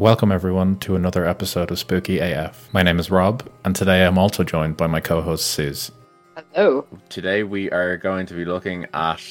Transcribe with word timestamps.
Welcome, 0.00 0.32
everyone, 0.32 0.78
to 0.78 0.96
another 0.96 1.26
episode 1.26 1.70
of 1.70 1.78
Spooky 1.78 2.20
AF. 2.20 2.72
My 2.72 2.82
name 2.82 2.98
is 2.98 3.10
Rob, 3.10 3.46
and 3.66 3.76
today 3.76 4.06
I'm 4.06 4.16
also 4.16 4.42
joined 4.42 4.78
by 4.78 4.86
my 4.86 4.98
co 4.98 5.20
host, 5.20 5.48
Suze. 5.48 5.92
Hello. 6.54 6.86
Today 7.10 7.42
we 7.42 7.70
are 7.70 7.98
going 7.98 8.24
to 8.24 8.32
be 8.32 8.46
looking 8.46 8.86
at 8.94 9.30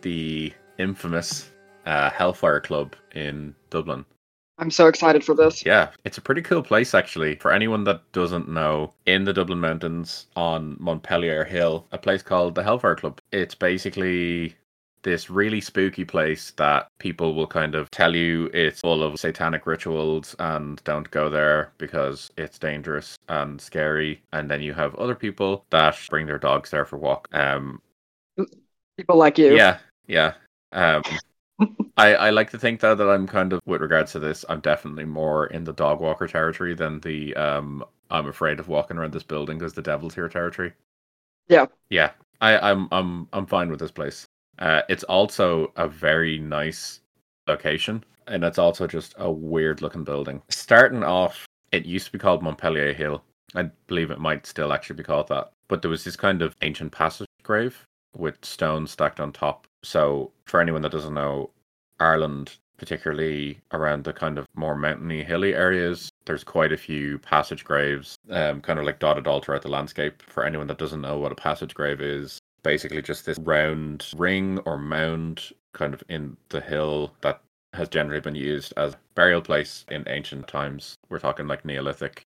the 0.00 0.52
infamous 0.76 1.52
uh, 1.86 2.10
Hellfire 2.10 2.58
Club 2.58 2.96
in 3.14 3.54
Dublin. 3.70 4.04
I'm 4.58 4.72
so 4.72 4.88
excited 4.88 5.22
for 5.22 5.36
this. 5.36 5.64
Yeah, 5.64 5.90
it's 6.04 6.18
a 6.18 6.20
pretty 6.20 6.42
cool 6.42 6.64
place 6.64 6.94
actually. 6.94 7.36
For 7.36 7.52
anyone 7.52 7.84
that 7.84 8.02
doesn't 8.10 8.48
know, 8.48 8.94
in 9.06 9.22
the 9.22 9.32
Dublin 9.32 9.60
Mountains 9.60 10.26
on 10.34 10.76
Montpelier 10.80 11.44
Hill, 11.44 11.86
a 11.92 11.98
place 11.98 12.24
called 12.24 12.56
the 12.56 12.64
Hellfire 12.64 12.96
Club. 12.96 13.20
It's 13.30 13.54
basically 13.54 14.56
this 15.02 15.30
really 15.30 15.60
spooky 15.60 16.04
place 16.04 16.52
that 16.52 16.88
people 16.98 17.34
will 17.34 17.46
kind 17.46 17.74
of 17.74 17.90
tell 17.90 18.14
you 18.14 18.46
it's 18.54 18.80
full 18.80 19.02
of 19.02 19.18
satanic 19.18 19.66
rituals 19.66 20.34
and 20.38 20.82
don't 20.84 21.10
go 21.10 21.28
there 21.28 21.72
because 21.78 22.30
it's 22.36 22.58
dangerous 22.58 23.18
and 23.28 23.60
scary. 23.60 24.22
And 24.32 24.50
then 24.50 24.62
you 24.62 24.74
have 24.74 24.94
other 24.96 25.14
people 25.14 25.64
that 25.70 25.98
bring 26.10 26.26
their 26.26 26.38
dogs 26.38 26.70
there 26.70 26.84
for 26.84 26.96
walk. 26.96 27.28
Um, 27.32 27.80
People 28.96 29.16
like 29.16 29.38
you. 29.38 29.54
yeah, 29.56 29.78
yeah. 30.06 30.34
Um, 30.72 31.02
I, 31.96 32.14
I 32.14 32.30
like 32.30 32.50
to 32.50 32.58
think 32.58 32.80
though 32.80 32.94
that 32.94 33.08
I'm 33.08 33.26
kind 33.26 33.52
of 33.52 33.60
with 33.66 33.80
regards 33.82 34.12
to 34.12 34.18
this, 34.18 34.44
I'm 34.48 34.60
definitely 34.60 35.04
more 35.04 35.46
in 35.46 35.64
the 35.64 35.72
dog 35.72 36.00
walker 36.00 36.26
territory 36.28 36.74
than 36.74 37.00
the 37.00 37.34
um 37.36 37.84
I'm 38.10 38.26
afraid 38.26 38.60
of 38.60 38.68
walking 38.68 38.96
around 38.96 39.12
this 39.12 39.22
building 39.22 39.58
because 39.58 39.74
the 39.74 39.82
devil's 39.82 40.14
here 40.14 40.28
territory. 40.28 40.72
Yeah. 41.48 41.66
Yeah. 41.90 42.12
I, 42.40 42.70
I'm 42.70 42.88
I'm 42.92 43.28
I'm 43.32 43.46
fine 43.46 43.70
with 43.70 43.80
this 43.80 43.90
place. 43.90 44.27
Uh 44.58 44.82
it's 44.88 45.04
also 45.04 45.72
a 45.76 45.88
very 45.88 46.38
nice 46.38 47.00
location 47.46 48.04
and 48.28 48.44
it's 48.44 48.58
also 48.58 48.86
just 48.86 49.14
a 49.18 49.30
weird 49.30 49.82
looking 49.82 50.04
building. 50.04 50.42
Starting 50.50 51.02
off, 51.02 51.46
it 51.72 51.86
used 51.86 52.06
to 52.06 52.12
be 52.12 52.18
called 52.18 52.42
Montpelier 52.42 52.92
Hill. 52.92 53.22
I 53.54 53.70
believe 53.86 54.10
it 54.10 54.20
might 54.20 54.46
still 54.46 54.72
actually 54.72 54.96
be 54.96 55.02
called 55.02 55.28
that. 55.28 55.50
But 55.68 55.82
there 55.82 55.90
was 55.90 56.04
this 56.04 56.16
kind 56.16 56.42
of 56.42 56.54
ancient 56.62 56.92
passage 56.92 57.26
grave 57.42 57.84
with 58.16 58.44
stones 58.44 58.90
stacked 58.90 59.20
on 59.20 59.32
top. 59.32 59.66
So, 59.82 60.32
for 60.46 60.60
anyone 60.60 60.82
that 60.82 60.92
doesn't 60.92 61.14
know, 61.14 61.50
Ireland, 62.00 62.56
particularly 62.78 63.60
around 63.72 64.04
the 64.04 64.12
kind 64.12 64.38
of 64.38 64.46
more 64.54 64.76
mountainy, 64.76 65.22
hilly 65.22 65.54
areas, 65.54 66.10
there's 66.26 66.44
quite 66.44 66.72
a 66.72 66.76
few 66.76 67.18
passage 67.18 67.64
graves, 67.64 68.16
um, 68.30 68.60
kind 68.60 68.78
of 68.78 68.84
like 68.84 68.98
dotted 68.98 69.26
all 69.26 69.40
throughout 69.40 69.62
the 69.62 69.68
landscape. 69.68 70.22
For 70.22 70.44
anyone 70.44 70.66
that 70.68 70.78
doesn't 70.78 71.00
know 71.00 71.18
what 71.18 71.32
a 71.32 71.36
passage 71.36 71.74
grave 71.74 72.00
is, 72.00 72.38
basically 72.62 73.02
just 73.02 73.26
this 73.26 73.38
round 73.38 74.06
ring 74.16 74.58
or 74.66 74.78
mound 74.78 75.50
kind 75.72 75.94
of 75.94 76.02
in 76.08 76.36
the 76.48 76.60
hill 76.60 77.12
that 77.20 77.40
has 77.74 77.88
generally 77.88 78.20
been 78.20 78.34
used 78.34 78.72
as 78.76 78.96
burial 79.14 79.42
place 79.42 79.84
in 79.90 80.04
ancient 80.08 80.48
times. 80.48 80.96
We're 81.08 81.18
talking 81.18 81.46
like 81.46 81.64
Neolithic 81.64 82.24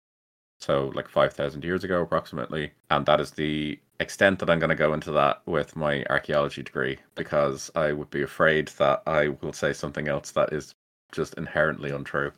so 0.60 0.92
like 0.96 1.10
5000 1.10 1.64
years 1.64 1.84
ago 1.84 2.02
approximately 2.02 2.72
and 2.90 3.06
that 3.06 3.20
is 3.20 3.32
the 3.32 3.80
extent 4.00 4.40
that 4.40 4.50
i'm 4.50 4.60
going 4.60 4.70
to 4.70 4.76
go 4.76 4.94
into 4.94 5.12
that 5.12 5.42
with 5.46 5.76
my 5.76 6.04
archaeology 6.10 6.64
degree 6.64 6.98
because 7.16 7.72
i 7.76 7.92
would 7.92 8.10
be 8.10 8.22
afraid 8.22 8.70
that 8.80 9.02
i 9.06 9.28
will 9.28 9.54
say 9.54 9.74
something 9.74 10.08
else 10.08 10.32
that 10.32 10.52
is 10.54 10.74
just 11.12 11.34
inherently 11.36 11.92
untrue 11.92 12.32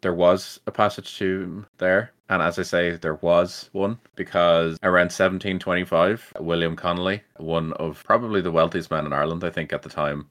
there 0.00 0.14
was 0.14 0.60
a 0.66 0.72
passage 0.72 1.18
tomb 1.18 1.66
there 1.78 2.12
and 2.28 2.42
as 2.42 2.58
i 2.58 2.62
say 2.62 2.92
there 2.96 3.14
was 3.16 3.70
one 3.72 3.98
because 4.16 4.78
around 4.82 5.06
1725 5.12 6.34
william 6.40 6.76
connolly 6.76 7.22
one 7.36 7.72
of 7.74 8.02
probably 8.04 8.40
the 8.40 8.52
wealthiest 8.52 8.90
men 8.90 9.06
in 9.06 9.12
ireland 9.12 9.44
i 9.44 9.50
think 9.50 9.72
at 9.72 9.82
the 9.82 9.88
time 9.88 10.28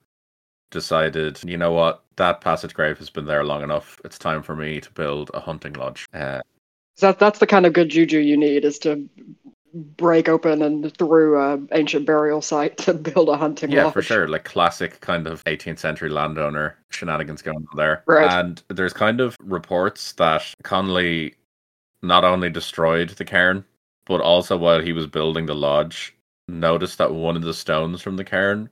decided 0.71 1.39
you 1.43 1.57
know 1.57 1.71
what 1.71 2.03
that 2.17 2.41
passage 2.41 2.73
grave 2.73 2.97
has 2.97 3.09
been 3.09 3.25
there 3.25 3.43
long 3.43 3.63
enough 3.63 4.01
it's 4.03 4.19
time 4.19 4.43
for 4.43 4.55
me 4.55 4.81
to 4.81 4.91
build 4.91 5.31
a 5.33 5.39
hunting 5.39 5.73
lodge 5.73 6.05
uh, 6.13 6.41
That 6.99 7.19
that's 7.19 7.39
the 7.39 7.47
kind 7.47 7.65
of 7.65 7.73
good 7.73 7.89
juju 7.89 8.19
you 8.19 8.35
need 8.37 8.65
is 8.65 8.77
to 8.79 9.09
break 9.73 10.27
open 10.27 10.61
and 10.61 10.95
through 10.97 11.39
an 11.39 11.67
ancient 11.71 12.05
burial 12.05 12.41
site 12.41 12.77
to 12.79 12.93
build 12.93 13.29
a 13.29 13.37
hunting 13.37 13.71
Yeah, 13.71 13.83
lodge. 13.83 13.87
Yeah, 13.87 13.91
for 13.91 14.01
sure. 14.01 14.27
Like 14.27 14.43
classic 14.43 14.99
kind 15.01 15.27
of 15.27 15.43
18th 15.45 15.79
century 15.79 16.09
landowner 16.09 16.77
shenanigans 16.89 17.41
going 17.41 17.57
on 17.57 17.77
there. 17.77 18.03
Right. 18.07 18.29
And 18.31 18.61
there's 18.69 18.93
kind 18.93 19.21
of 19.21 19.35
reports 19.43 20.13
that 20.13 20.43
Connolly 20.63 21.35
not 22.01 22.23
only 22.23 22.49
destroyed 22.49 23.09
the 23.09 23.25
cairn, 23.25 23.65
but 24.05 24.21
also 24.21 24.57
while 24.57 24.81
he 24.81 24.93
was 24.93 25.07
building 25.07 25.45
the 25.45 25.55
lodge, 25.55 26.15
noticed 26.47 26.97
that 26.97 27.13
one 27.13 27.35
of 27.35 27.41
the 27.41 27.53
stones 27.53 28.01
from 28.01 28.17
the 28.17 28.23
cairn 28.23 28.69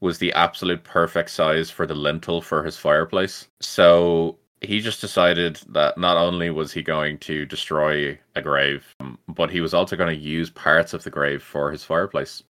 was 0.00 0.18
the 0.18 0.32
absolute 0.34 0.84
perfect 0.84 1.30
size 1.30 1.70
for 1.70 1.86
the 1.86 1.94
lintel 1.94 2.40
for 2.40 2.62
his 2.62 2.76
fireplace. 2.76 3.48
So 3.60 4.38
he 4.60 4.80
just 4.80 5.00
decided 5.00 5.60
that 5.68 5.98
not 5.98 6.16
only 6.16 6.50
was 6.50 6.72
he 6.72 6.82
going 6.82 7.18
to 7.18 7.46
destroy 7.46 8.18
a 8.34 8.42
grave, 8.42 8.84
um, 9.00 9.18
but 9.28 9.50
he 9.50 9.60
was 9.60 9.74
also 9.74 9.96
going 9.96 10.14
to 10.14 10.22
use 10.22 10.50
parts 10.50 10.92
of 10.92 11.02
the 11.02 11.10
grave 11.10 11.42
for 11.42 11.70
his 11.70 11.84
fireplace. 11.84 12.42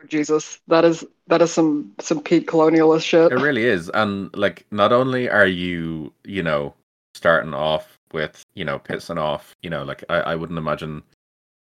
Oh, 0.00 0.06
Jesus, 0.06 0.60
that 0.68 0.84
is 0.84 1.04
that 1.28 1.42
is 1.42 1.52
some 1.52 1.92
some 2.00 2.22
peak 2.22 2.48
colonialist 2.48 3.02
shit. 3.02 3.32
It 3.32 3.36
really 3.36 3.64
is. 3.64 3.90
And 3.92 4.34
like 4.36 4.66
not 4.70 4.92
only 4.92 5.28
are 5.28 5.46
you, 5.46 6.12
you 6.24 6.42
know, 6.42 6.74
starting 7.14 7.54
off 7.54 7.98
with, 8.12 8.44
you 8.54 8.64
know, 8.64 8.78
pissing 8.78 9.18
off, 9.18 9.54
you 9.62 9.70
know, 9.70 9.82
like 9.84 10.04
I, 10.08 10.20
I 10.20 10.34
wouldn't 10.34 10.58
imagine 10.58 11.02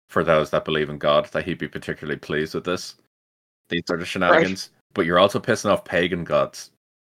for 0.09 0.23
those 0.23 0.49
that 0.49 0.65
believe 0.65 0.89
in 0.89 0.97
God 0.97 1.25
that 1.31 1.45
he'd 1.45 1.57
be 1.59 1.67
particularly 1.67 2.17
pleased 2.19 2.55
with 2.55 2.63
this. 2.63 2.95
These 3.69 3.83
sort 3.87 4.01
of 4.01 4.07
shenanigans. 4.07 4.71
But 4.93 5.05
you're 5.05 5.19
also 5.19 5.39
pissing 5.39 5.71
off 5.71 5.85
pagan 5.85 6.23
gods. 6.23 6.71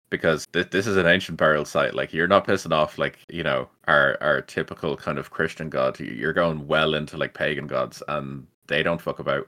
Because 0.10 0.46
th- 0.54 0.70
this 0.70 0.86
is 0.86 0.96
an 0.98 1.08
ancient 1.08 1.40
burial 1.40 1.66
site. 1.66 1.96
Like 1.96 2.14
you're 2.14 2.28
not 2.28 2.46
pissing 2.46 2.72
off 2.72 3.00
like, 3.00 3.18
you 3.30 3.42
know, 3.42 3.68
our 3.88 4.16
our 4.22 4.42
typical 4.42 4.96
kind 4.96 5.18
of 5.18 5.32
Christian 5.32 5.70
god. 5.70 6.00
You- 6.00 6.06
You're 6.14 6.34
going 6.34 6.68
well 6.68 6.94
into 6.94 7.18
like 7.18 7.34
pagan 7.34 7.66
gods 7.66 8.04
and 8.08 8.46
they 8.68 8.84
don't 8.84 9.02
fuck 9.02 9.18
about. 9.18 9.48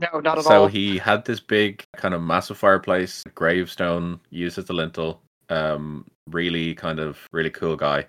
No, 0.00 0.20
not 0.20 0.38
at 0.38 0.44
so 0.44 0.50
all. 0.50 0.66
So 0.66 0.66
he 0.68 0.96
had 0.96 1.24
this 1.26 1.40
big 1.40 1.84
kind 1.96 2.14
of 2.14 2.22
massive 2.22 2.56
fireplace, 2.56 3.22
gravestone 3.34 4.20
used 4.30 4.56
as 4.56 4.64
the 4.64 4.72
lintel. 4.72 5.20
Um, 5.50 6.06
really 6.28 6.74
kind 6.74 7.00
of 7.00 7.18
really 7.32 7.50
cool 7.50 7.76
guy. 7.76 8.06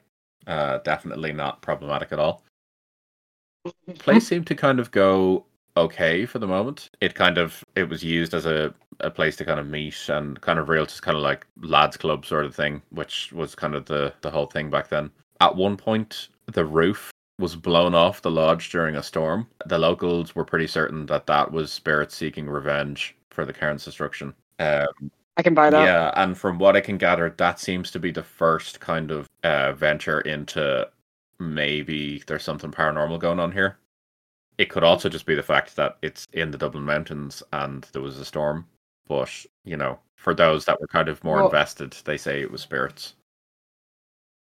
Uh, 0.48 0.80
definitely 0.80 1.32
not 1.32 1.62
problematic 1.62 2.12
at 2.12 2.20
all. 2.20 2.44
Place 4.00 4.28
seemed 4.28 4.48
to 4.48 4.56
kind 4.56 4.80
of 4.80 4.90
go 4.92 5.46
okay 5.78 6.26
for 6.26 6.40
the 6.40 6.48
moment. 6.48 6.90
It 7.00 7.16
kind 7.16 7.38
of 7.38 7.64
it 7.76 7.90
was 7.90 8.04
used 8.04 8.34
as 8.34 8.46
a 8.46 8.74
a 9.00 9.10
place 9.10 9.36
to 9.36 9.46
kind 9.46 9.60
of 9.60 9.68
meet 9.68 10.10
and 10.10 10.40
kind 10.42 10.60
of 10.60 10.70
real 10.70 10.86
just 10.86 11.02
kind 11.02 11.18
of 11.18 11.24
like 11.24 11.46
lads 11.62 11.98
club 11.98 12.26
sort 12.26 12.46
of 12.46 12.56
thing, 12.56 12.82
which 12.90 13.32
was 13.32 13.56
kind 13.56 13.76
of 13.76 13.86
the 13.86 14.14
the 14.22 14.32
whole 14.32 14.48
thing 14.48 14.70
back 14.70 14.90
then. 14.90 15.12
At 15.40 15.56
one 15.56 15.78
point, 15.78 16.30
the 16.48 16.66
roof 16.66 17.12
was 17.40 17.56
blown 17.56 17.96
off 17.96 18.22
the 18.22 18.32
lodge 18.32 18.70
during 18.70 18.96
a 18.96 19.04
storm. 19.04 19.48
The 19.66 19.80
locals 19.80 20.36
were 20.36 20.46
pretty 20.46 20.68
certain 20.68 21.08
that 21.08 21.26
that 21.28 21.52
was 21.52 21.72
spirits 21.72 22.16
seeking 22.16 22.48
revenge 22.48 23.16
for 23.32 23.46
the 23.46 23.54
cairn's 23.54 23.84
destruction. 23.84 24.34
Um, 24.60 25.12
I 25.38 25.42
can 25.42 25.56
buy 25.56 25.72
that. 25.72 25.84
yeah, 25.84 26.12
and 26.16 26.38
from 26.38 26.60
what 26.60 26.76
I 26.76 26.82
can 26.82 26.98
gather, 26.98 27.34
that 27.38 27.60
seems 27.60 27.90
to 27.92 28.00
be 28.00 28.12
the 28.12 28.22
first 28.22 28.80
kind 28.80 29.10
of 29.10 29.28
uh, 29.44 29.74
venture 29.74 30.22
into 30.22 30.90
maybe 31.40 32.24
there's 32.28 32.44
something 32.44 32.72
paranormal 32.72 33.20
going 33.20 33.40
on 33.40 33.52
here. 33.52 33.78
It 34.58 34.70
could 34.70 34.84
also 34.84 35.10
just 35.10 35.26
be 35.26 35.34
the 35.36 35.42
fact 35.44 35.76
that 35.76 35.98
it's 36.02 36.28
in 36.34 36.52
the 36.52 36.58
Dublin 36.58 36.84
Mountains 36.84 37.42
and 37.52 37.88
there 37.94 38.02
was 38.02 38.20
a 38.20 38.26
storm. 38.26 38.68
But, 39.08 39.46
you 39.66 39.76
know, 39.78 40.00
for 40.16 40.34
those 40.36 40.66
that 40.66 40.80
were 40.80 40.88
kind 40.88 41.10
of 41.10 41.24
more 41.24 41.38
Well- 41.38 41.46
invested, 41.48 41.94
they 42.06 42.18
say 42.18 42.42
it 42.42 42.52
was 42.52 42.62
spirits. 42.62 43.16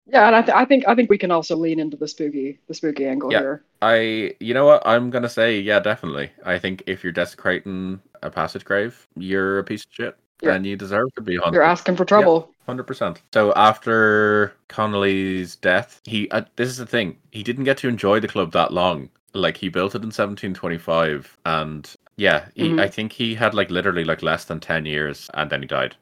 Yeah, 0.06 0.26
and 0.26 0.34
I, 0.34 0.42
th- 0.42 0.56
I 0.56 0.64
think 0.64 0.88
I 0.88 0.94
think 0.96 1.08
we 1.08 1.18
can 1.18 1.30
also 1.30 1.54
lean 1.56 1.78
into 1.78 1.96
the 1.96 2.08
spooky 2.08 2.58
the 2.66 2.74
spooky 2.74 3.06
angle 3.06 3.30
Yeah. 3.32 3.38
here. 3.40 3.64
I, 3.80 4.34
you 4.40 4.54
know 4.54 4.64
what? 4.66 4.82
I'm 4.84 5.08
going 5.10 5.22
to 5.22 5.28
say, 5.28 5.60
yeah, 5.60 5.78
definitely. 5.78 6.32
I 6.44 6.58
think 6.58 6.82
if 6.86 7.04
you're 7.04 7.12
desecrating 7.12 8.00
a 8.22 8.28
passage 8.30 8.64
grave, 8.64 9.06
you're 9.14 9.60
a 9.60 9.64
piece 9.64 9.84
of 9.84 9.92
shit. 9.92 10.16
Yeah. 10.42 10.54
And 10.54 10.64
you 10.66 10.76
deserve 10.76 11.08
to 11.16 11.20
be 11.20 11.36
hunted. 11.36 11.54
You're 11.54 11.62
asking 11.62 11.96
for 11.96 12.04
trouble. 12.04 12.50
Hundred 12.66 12.84
percent. 12.84 13.20
So 13.34 13.52
after 13.54 14.54
Connolly's 14.68 15.56
death, 15.56 16.00
he 16.04 16.30
uh, 16.30 16.42
this 16.56 16.68
is 16.68 16.76
the 16.78 16.86
thing. 16.86 17.18
He 17.32 17.42
didn't 17.42 17.64
get 17.64 17.76
to 17.78 17.88
enjoy 17.88 18.20
the 18.20 18.28
club 18.28 18.52
that 18.52 18.72
long. 18.72 19.10
Like 19.34 19.56
he 19.56 19.68
built 19.68 19.94
it 19.94 20.02
in 20.02 20.10
1725, 20.10 21.36
and 21.44 21.94
yeah, 22.16 22.46
he, 22.54 22.70
Mhm. 22.70 22.80
I 22.80 22.88
think 22.88 23.12
he 23.12 23.34
had 23.34 23.54
like 23.54 23.70
literally 23.70 24.04
like 24.04 24.22
less 24.22 24.44
than 24.44 24.60
ten 24.60 24.86
years, 24.86 25.30
and 25.34 25.50
then 25.50 25.62
he 25.62 25.68
died. 25.68 25.96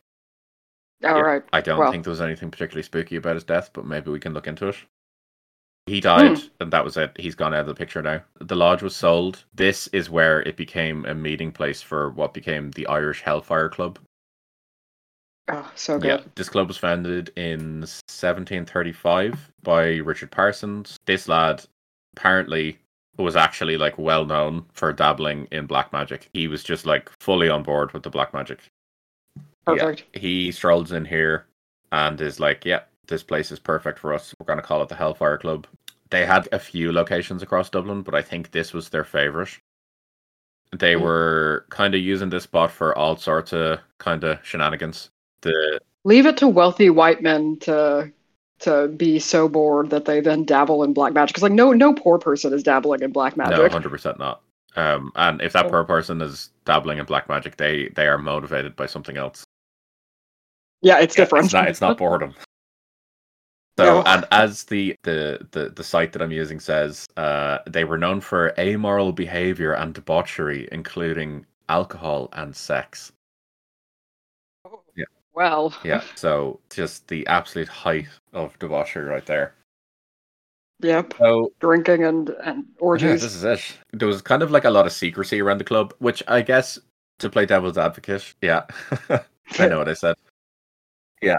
All 1.05 1.17
Yeah. 1.17 1.20
right. 1.20 1.43
I 1.52 1.61
don't 1.61 1.79
Well. 1.79 1.91
think 1.93 2.05
there 2.05 2.11
was 2.11 2.20
anything 2.20 2.50
particularly 2.50 2.82
spooky 2.82 3.17
about 3.17 3.34
his 3.37 3.44
death, 3.44 3.70
but 3.73 3.84
maybe 3.87 4.11
we 4.11 4.19
can 4.20 4.32
look 4.34 4.46
into 4.46 4.69
it. 4.69 4.76
He 5.87 6.00
died, 6.00 6.38
and 6.61 6.70
that 6.73 6.84
was 6.84 6.96
it. 6.99 7.12
He's 7.19 7.34
gone 7.34 7.55
out 7.55 7.61
of 7.61 7.67
the 7.67 7.75
picture 7.75 8.02
now. 8.02 8.23
The 8.41 8.56
lodge 8.56 8.82
was 8.82 8.94
sold. 8.96 9.44
This 9.55 9.87
is 9.88 10.11
where 10.11 10.43
it 10.43 10.56
became 10.56 11.05
a 11.06 11.14
meeting 11.14 11.50
place 11.52 11.81
for 11.82 12.11
what 12.11 12.34
became 12.34 12.70
the 12.73 12.87
Irish 12.88 13.23
Hellfire 13.23 13.70
Club. 13.70 13.99
Oh, 15.50 15.71
so 15.75 15.95
Yeah, 15.95 16.19
good. 16.19 16.31
this 16.35 16.49
club 16.49 16.69
was 16.69 16.77
founded 16.77 17.31
in 17.37 17.81
1735 17.83 19.50
by 19.62 19.97
Richard 19.97 20.31
Parsons. 20.31 20.99
This 21.06 21.29
lad 21.29 21.65
apparently 22.17 22.79
was 23.17 23.35
actually 23.37 23.77
like 23.77 23.97
well 23.99 24.25
known 24.25 24.65
for 24.73 24.93
dabbling 24.93 25.49
in 25.50 25.67
black 25.67 25.93
magic. 25.93 26.29
He 26.35 26.49
was 26.49 26.62
just 26.62 26.87
like 26.87 27.11
fully 27.21 27.49
on 27.49 27.62
board 27.62 27.93
with 27.93 28.03
the 28.03 28.11
black 28.11 28.33
magic. 28.35 28.61
Yeah. 29.67 29.75
Perfect. 29.75 30.05
He 30.17 30.53
strolls 30.53 30.93
in 30.93 31.05
here 31.05 31.47
and 31.93 32.21
is 32.21 32.39
like, 32.41 32.65
"Yeah, 32.65 32.83
this 33.06 33.23
place 33.23 33.51
is 33.51 33.59
perfect 33.59 33.99
for 33.99 34.12
us. 34.15 34.35
We're 34.39 34.47
going 34.47 34.59
to 34.59 34.62
call 34.67 34.83
it 34.83 34.89
the 34.89 34.94
Hellfire 34.94 35.39
Club. 35.39 35.67
They 36.11 36.25
had 36.25 36.49
a 36.53 36.59
few 36.59 36.93
locations 36.93 37.43
across 37.43 37.69
Dublin, 37.71 38.03
but 38.03 38.15
I 38.15 38.23
think 38.23 38.51
this 38.51 38.73
was 38.73 38.89
their 38.89 39.05
favorite. 39.05 39.59
They 40.73 40.94
Mm. 40.94 41.01
were 41.03 41.67
kind 41.71 41.94
of 41.94 42.01
using 42.01 42.29
this 42.31 42.44
spot 42.44 42.71
for 42.71 42.97
all 42.97 43.17
sorts 43.17 43.53
of 43.53 43.81
kind 43.99 44.23
of 44.25 44.39
shenanigans. 44.47 45.11
The 45.43 45.81
Leave 46.05 46.26
it 46.26 46.37
to 46.38 46.49
wealthy 46.49 46.90
white 46.90 47.23
men 47.23 47.58
to 47.61 48.12
to 48.61 48.88
be 48.88 49.19
so 49.20 49.49
bored 49.49 49.90
that 49.90 50.05
they 50.05 50.20
then 50.20 50.44
dabble 50.44 50.82
in 50.82 50.93
black 50.93 51.12
magic. 51.12 51.35
Because 51.35 51.43
like 51.44 51.52
no 51.52 51.73
no 51.73 51.93
poor 51.94 52.19
person 52.19 52.52
is 52.52 52.62
dabbling 52.62 53.02
in 53.02 53.12
black 53.12 53.37
magic. 53.37 53.56
no, 53.56 53.69
hundred 53.69 53.90
percent 53.90 54.19
not. 54.19 54.43
Um, 54.76 55.12
and 55.17 55.40
if 55.40 55.52
that 55.55 55.67
Oh. 55.67 55.70
poor 55.70 55.85
person 55.85 56.20
is 56.23 56.50
dabbling 56.64 56.99
in 56.99 57.05
black 57.05 57.29
magic, 57.29 57.56
they 57.56 57.88
they 57.90 58.06
are 58.06 58.19
motivated 58.19 58.75
by 58.76 58.87
something 58.87 59.17
else. 59.17 59.44
yeah, 60.82 60.99
it's 61.00 61.17
Yeah, 61.17 61.25
different. 61.25 61.44
It's 61.46 61.55
not, 61.55 61.69
it's 61.69 61.81
not 61.81 61.99
boredom. 61.99 62.34
So, 63.79 64.02
and 64.02 64.25
as 64.32 64.64
the, 64.64 64.96
the, 65.05 65.46
the, 65.52 65.69
the 65.70 65.84
site 65.84 66.12
that 66.12 66.20
I'm 66.20 66.32
using 66.32 66.58
says, 66.58 67.06
uh, 67.17 67.58
they 67.64 67.84
were 67.84 67.96
known 67.96 68.20
for 68.20 68.52
amoral 68.58 69.12
behavior 69.12 69.73
and 69.73 69.94
debauchery, 69.94 70.69
including 70.73 71.46
alcohol 71.69 72.29
and 72.32 72.56
sex. 72.56 73.12
Yeah. 75.37 75.39
Well, 75.43 75.75
Yeah. 75.85 76.03
So, 76.17 76.61
just 76.71 77.09
the 77.09 77.27
absolute 77.27 77.69
height 77.69 78.09
of 78.33 78.59
debauchery 78.59 79.05
right 79.05 79.25
there. 79.27 79.55
yep. 80.83 81.15
So, 81.19 81.53
Drinking 81.61 82.05
and 82.05 82.31
and 82.45 82.65
oh, 82.81 82.95
yeah, 83.01 83.13
orgies. 83.13 83.23
this 83.23 83.35
is 83.35 83.45
it. 83.45 83.79
There 83.93 84.09
was 84.09 84.23
kind 84.23 84.43
of 84.43 84.51
like 84.51 84.65
a 84.65 84.71
lot 84.71 84.87
of 84.87 84.93
secrecy 84.93 85.41
around 85.41 85.59
the 85.59 85.65
club, 85.65 85.95
which 85.99 86.23
I 86.29 86.43
guess 86.43 86.79
to 87.19 87.31
play 87.31 87.47
devil's 87.47 87.79
advocate. 87.79 88.35
Yeah. 88.43 88.65
I 89.59 89.69
know 89.69 89.79
what 89.79 89.89
I 89.89 89.95
said. 89.95 90.17
Yeah. 91.23 91.39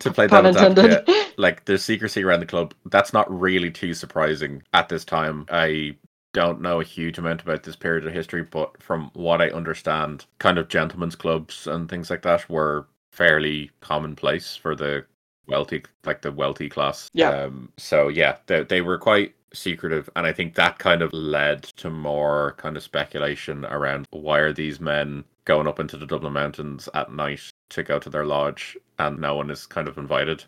To 0.00 0.10
play 0.12 0.26
Pun 0.28 0.44
devil's 0.44 0.56
intended. 0.56 0.92
advocate. 1.00 1.38
like 1.38 1.64
the 1.66 1.78
secrecy 1.78 2.22
around 2.24 2.40
the 2.40 2.46
club 2.46 2.74
that's 2.86 3.12
not 3.12 3.30
really 3.30 3.70
too 3.70 3.94
surprising 3.94 4.62
at 4.74 4.88
this 4.88 5.04
time 5.04 5.46
i 5.50 5.94
don't 6.34 6.60
know 6.60 6.80
a 6.80 6.84
huge 6.84 7.16
amount 7.18 7.42
about 7.42 7.62
this 7.62 7.76
period 7.76 8.04
of 8.06 8.12
history 8.12 8.42
but 8.42 8.82
from 8.82 9.10
what 9.14 9.40
i 9.40 9.48
understand 9.50 10.24
kind 10.38 10.58
of 10.58 10.68
gentlemen's 10.68 11.14
clubs 11.14 11.66
and 11.68 11.88
things 11.88 12.10
like 12.10 12.22
that 12.22 12.48
were 12.50 12.86
fairly 13.12 13.70
commonplace 13.80 14.56
for 14.56 14.74
the 14.74 15.04
wealthy 15.46 15.82
like 16.04 16.22
the 16.22 16.32
wealthy 16.32 16.68
class 16.68 17.10
Yeah. 17.12 17.30
um 17.30 17.70
so 17.76 18.08
yeah 18.08 18.36
they, 18.46 18.62
they 18.64 18.80
were 18.80 18.98
quite 18.98 19.34
secretive 19.52 20.08
and 20.16 20.26
i 20.26 20.32
think 20.32 20.54
that 20.54 20.78
kind 20.78 21.02
of 21.02 21.12
led 21.12 21.62
to 21.64 21.90
more 21.90 22.54
kind 22.58 22.76
of 22.76 22.82
speculation 22.82 23.64
around 23.66 24.06
why 24.10 24.38
are 24.38 24.52
these 24.52 24.80
men 24.80 25.24
going 25.44 25.66
up 25.66 25.80
into 25.80 25.96
the 25.96 26.06
dublin 26.06 26.32
mountains 26.32 26.88
at 26.94 27.12
night 27.12 27.50
to 27.70 27.82
go 27.82 27.98
to 27.98 28.08
their 28.08 28.24
lodge 28.24 28.76
and 28.98 29.18
no 29.18 29.34
one 29.34 29.50
is 29.50 29.66
kind 29.66 29.88
of 29.88 29.98
invited 29.98 30.44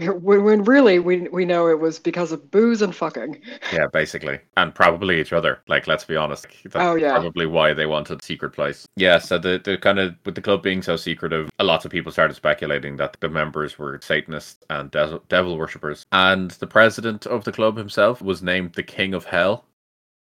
when, 0.00 0.44
when 0.44 0.64
really 0.64 0.98
we 0.98 1.28
we 1.28 1.44
know 1.44 1.68
it 1.68 1.78
was 1.78 1.98
because 1.98 2.32
of 2.32 2.50
booze 2.50 2.82
and 2.82 2.94
fucking. 2.94 3.40
Yeah, 3.72 3.86
basically. 3.92 4.40
And 4.56 4.74
probably 4.74 5.20
each 5.20 5.32
other. 5.32 5.60
Like, 5.68 5.86
let's 5.86 6.04
be 6.04 6.16
honest. 6.16 6.46
That's 6.64 6.76
Oh, 6.76 6.94
yeah. 6.96 7.12
probably 7.12 7.46
why 7.46 7.74
they 7.74 7.86
wanted 7.86 8.22
secret 8.22 8.52
place. 8.52 8.86
Yeah, 8.96 9.18
so 9.18 9.38
the, 9.38 9.60
the 9.62 9.78
kind 9.78 9.98
of 9.98 10.14
with 10.24 10.34
the 10.34 10.42
club 10.42 10.62
being 10.62 10.82
so 10.82 10.96
secretive, 10.96 11.50
a 11.58 11.64
lot 11.64 11.84
of 11.84 11.90
people 11.90 12.10
started 12.12 12.34
speculating 12.34 12.96
that 12.96 13.16
the 13.20 13.28
members 13.28 13.78
were 13.78 14.00
Satanists 14.02 14.64
and 14.70 14.90
de- 14.90 15.20
devil 15.28 15.56
worshippers. 15.56 16.04
And 16.12 16.50
the 16.52 16.66
president 16.66 17.26
of 17.26 17.44
the 17.44 17.52
club 17.52 17.76
himself 17.76 18.20
was 18.20 18.42
named 18.42 18.72
the 18.74 18.82
King 18.82 19.14
of 19.14 19.24
Hell. 19.24 19.64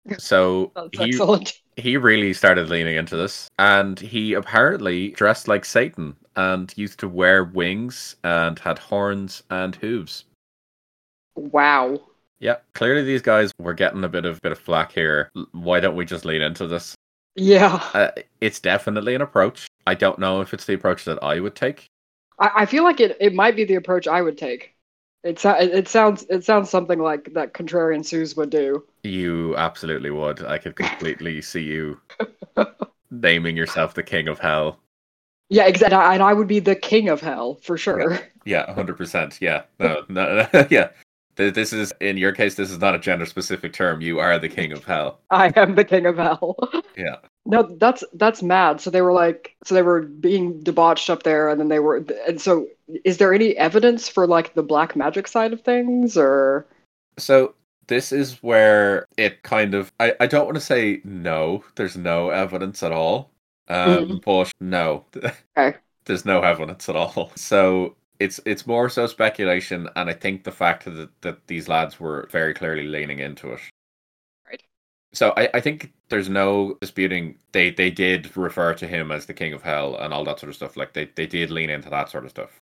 So 0.17 0.71
he 0.94 1.09
excellent. 1.09 1.62
he 1.77 1.95
really 1.95 2.33
started 2.33 2.69
leaning 2.69 2.95
into 2.95 3.15
this 3.15 3.51
and 3.59 4.00
he 4.00 4.33
apparently 4.33 5.09
dressed 5.12 5.47
like 5.47 5.63
Satan 5.63 6.15
and 6.35 6.73
used 6.77 6.99
to 6.99 7.07
wear 7.07 7.43
wings 7.43 8.15
and 8.23 8.57
had 8.59 8.79
horns 8.79 9.43
and 9.49 9.75
hooves. 9.75 10.25
Wow. 11.35 12.01
Yeah, 12.39 12.57
clearly 12.73 13.03
these 13.03 13.21
guys 13.21 13.51
were 13.59 13.73
getting 13.73 14.03
a 14.03 14.09
bit 14.09 14.25
of 14.25 14.41
bit 14.41 14.51
of 14.51 14.59
flack 14.59 14.91
here. 14.91 15.29
Why 15.51 15.79
don't 15.79 15.95
we 15.95 16.05
just 16.05 16.25
lean 16.25 16.41
into 16.41 16.67
this? 16.67 16.95
Yeah. 17.35 17.81
Uh, 17.93 18.11
it's 18.41 18.59
definitely 18.59 19.15
an 19.15 19.21
approach. 19.21 19.67
I 19.87 19.93
don't 19.93 20.19
know 20.19 20.41
if 20.41 20.53
it's 20.53 20.65
the 20.65 20.73
approach 20.73 21.05
that 21.05 21.23
I 21.23 21.39
would 21.39 21.55
take. 21.55 21.85
I, 22.39 22.51
I 22.55 22.65
feel 22.65 22.83
like 22.83 22.99
it, 22.99 23.15
it 23.19 23.33
might 23.33 23.55
be 23.55 23.63
the 23.63 23.75
approach 23.75 24.07
I 24.07 24.21
would 24.21 24.37
take. 24.37 24.75
It, 25.23 25.43
it, 25.45 25.71
it 25.71 25.87
sounds 25.87 26.25
it 26.29 26.43
sounds 26.43 26.69
something 26.69 26.99
like 26.99 27.33
that 27.33 27.53
contrarian 27.53 28.03
Suze 28.03 28.35
would 28.35 28.49
do. 28.49 28.83
You 29.03 29.55
absolutely 29.55 30.09
would. 30.09 30.43
I 30.43 30.57
could 30.57 30.75
completely 30.75 31.41
see 31.43 31.61
you 31.61 31.99
naming 33.11 33.55
yourself 33.55 33.93
the 33.93 34.03
king 34.03 34.27
of 34.27 34.39
hell. 34.39 34.79
Yeah, 35.51 35.68
exactly. 35.68 35.98
And 35.98 36.24
I 36.24 36.31
would 36.33 36.48
be 36.48 36.59
the 36.59 36.75
king 36.75 37.09
of 37.09 37.19
hell 37.19 37.56
for 37.56 37.77
sure. 37.77 38.19
Yeah, 38.45 38.74
hundred 38.74 38.98
percent. 38.98 39.39
Yeah, 39.42 39.63
no, 39.80 40.03
no, 40.09 40.48
yeah. 40.71 40.89
This 41.36 41.74
is 41.74 41.94
in 42.00 42.18
your 42.18 42.31
case. 42.31 42.56
This 42.56 42.71
is 42.71 42.80
not 42.80 42.95
a 42.95 43.00
gender 43.00 43.25
specific 43.25 43.74
term. 43.74 44.01
You 44.01 44.19
are 44.19 44.39
the 44.39 44.50
king 44.50 44.71
of 44.71 44.83
hell. 44.86 45.19
I 45.30 45.51
am 45.56 45.75
the 45.75 45.86
king 45.86 46.06
of 46.06 46.18
hell. 46.18 46.57
Yeah. 46.98 47.18
No, 47.45 47.63
that's 47.80 48.03
that's 48.13 48.44
mad. 48.44 48.80
So 48.80 48.89
they 48.89 49.01
were 49.01 49.13
like, 49.13 49.56
so 49.63 49.74
they 49.74 49.81
were 49.81 50.01
being 50.01 50.62
debauched 50.62 51.09
up 51.09 51.24
there, 51.24 51.50
and 51.50 51.59
then 51.59 51.69
they 51.69 51.80
were, 51.80 52.06
and 52.27 52.39
so 52.39 52.68
is 53.03 53.18
there 53.18 53.33
any 53.33 53.57
evidence 53.57 54.07
for 54.07 54.27
like 54.27 54.53
the 54.53 54.62
black 54.63 54.95
magic 54.95 55.27
side 55.27 55.51
of 55.51 55.62
things, 55.62 56.15
or 56.18 56.68
So 57.18 57.56
this 57.88 58.12
is 58.12 58.42
where 58.44 59.06
it 59.18 59.44
kind 59.44 59.74
of 59.74 59.92
I, 60.00 60.13
I 60.19 60.27
don't 60.27 60.45
want 60.45 60.56
to 60.56 60.62
say 60.62 61.01
no, 61.03 61.63
there's 61.75 61.98
no 61.98 62.30
evidence 62.30 62.83
at 62.83 62.92
all. 62.92 63.31
Um 63.67 64.19
but 64.23 64.51
no. 64.59 65.05
Okay. 65.57 65.77
There's 66.05 66.25
no 66.25 66.41
evidence 66.41 66.89
at 66.89 66.95
all. 66.95 67.31
So 67.35 67.95
it's 68.19 68.39
it's 68.45 68.67
more 68.67 68.89
so 68.89 69.07
speculation 69.07 69.89
and 69.95 70.09
I 70.09 70.13
think 70.13 70.43
the 70.43 70.51
fact 70.51 70.85
that 70.85 71.09
that 71.21 71.47
these 71.47 71.67
lads 71.67 71.99
were 71.99 72.27
very 72.31 72.53
clearly 72.53 72.83
leaning 72.87 73.19
into 73.19 73.51
it. 73.53 73.61
Right. 74.47 74.61
So 75.13 75.33
I, 75.37 75.49
I 75.55 75.61
think 75.61 75.93
there's 76.09 76.29
no 76.29 76.77
disputing 76.81 77.39
they 77.51 77.69
they 77.71 77.91
did 77.91 78.35
refer 78.37 78.73
to 78.75 78.87
him 78.87 79.11
as 79.11 79.25
the 79.25 79.33
king 79.33 79.53
of 79.53 79.61
hell 79.63 79.95
and 79.97 80.13
all 80.13 80.23
that 80.25 80.39
sort 80.39 80.49
of 80.49 80.55
stuff. 80.55 80.77
Like 80.77 80.93
they, 80.93 81.05
they 81.15 81.27
did 81.27 81.51
lean 81.51 81.69
into 81.69 81.89
that 81.89 82.09
sort 82.09 82.25
of 82.25 82.31
stuff. 82.31 82.59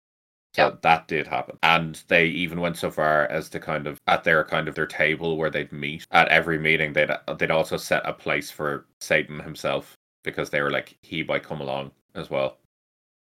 So 0.55 0.70
Yeah. 0.70 0.76
that 0.82 1.08
did 1.08 1.26
happen. 1.29 1.58
And 1.62 2.02
they 2.08 2.26
even 2.26 2.61
went 2.61 2.76
so 2.79 2.90
far 2.90 3.26
as 3.26 3.49
to 3.50 3.61
kind 3.61 3.87
of 3.87 3.99
at 4.06 4.25
their 4.25 4.44
kind 4.44 4.69
of 4.69 4.75
their 4.75 4.87
table 4.87 5.37
where 5.37 5.50
they'd 5.50 5.73
meet. 5.73 6.06
At 6.11 6.29
every 6.29 6.58
meeting 6.58 6.93
they'd 6.93 7.11
they'd 7.38 7.50
also 7.50 7.76
set 7.76 8.06
a 8.06 8.12
place 8.12 8.50
for 8.50 8.87
Satan 9.00 9.40
himself 9.40 9.97
because 10.25 10.50
they 10.50 10.62
were 10.62 10.71
like 10.73 10.97
he 11.03 11.23
might 11.23 11.44
come 11.44 11.61
along 11.61 11.93
as 12.17 12.31
well. 12.31 12.59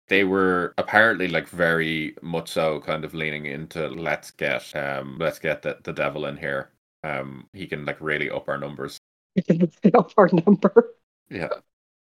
They 0.09 0.25
were 0.25 0.75
apparently 0.79 1.29
like 1.29 1.49
very 1.49 2.17
much 2.23 2.51
so 2.51 2.81
kind 2.81 3.05
of 3.05 3.15
leaning 3.15 3.47
into 3.47 3.89
let's 3.89 4.31
get 4.31 4.75
um 4.77 5.19
let's 5.19 5.39
get 5.39 5.63
the, 5.63 5.79
the 5.85 5.93
devil 5.93 6.27
in 6.27 6.37
here. 6.39 6.71
Um 7.05 7.49
he 7.53 7.67
can 7.67 7.85
like 7.85 8.01
really 8.01 8.31
up 8.31 8.49
our 8.49 8.59
numbers. 8.59 8.99
He 9.35 9.43
can 9.43 9.71
up 9.95 10.13
our 10.17 10.29
number? 10.47 10.95
Yeah. 11.31 11.49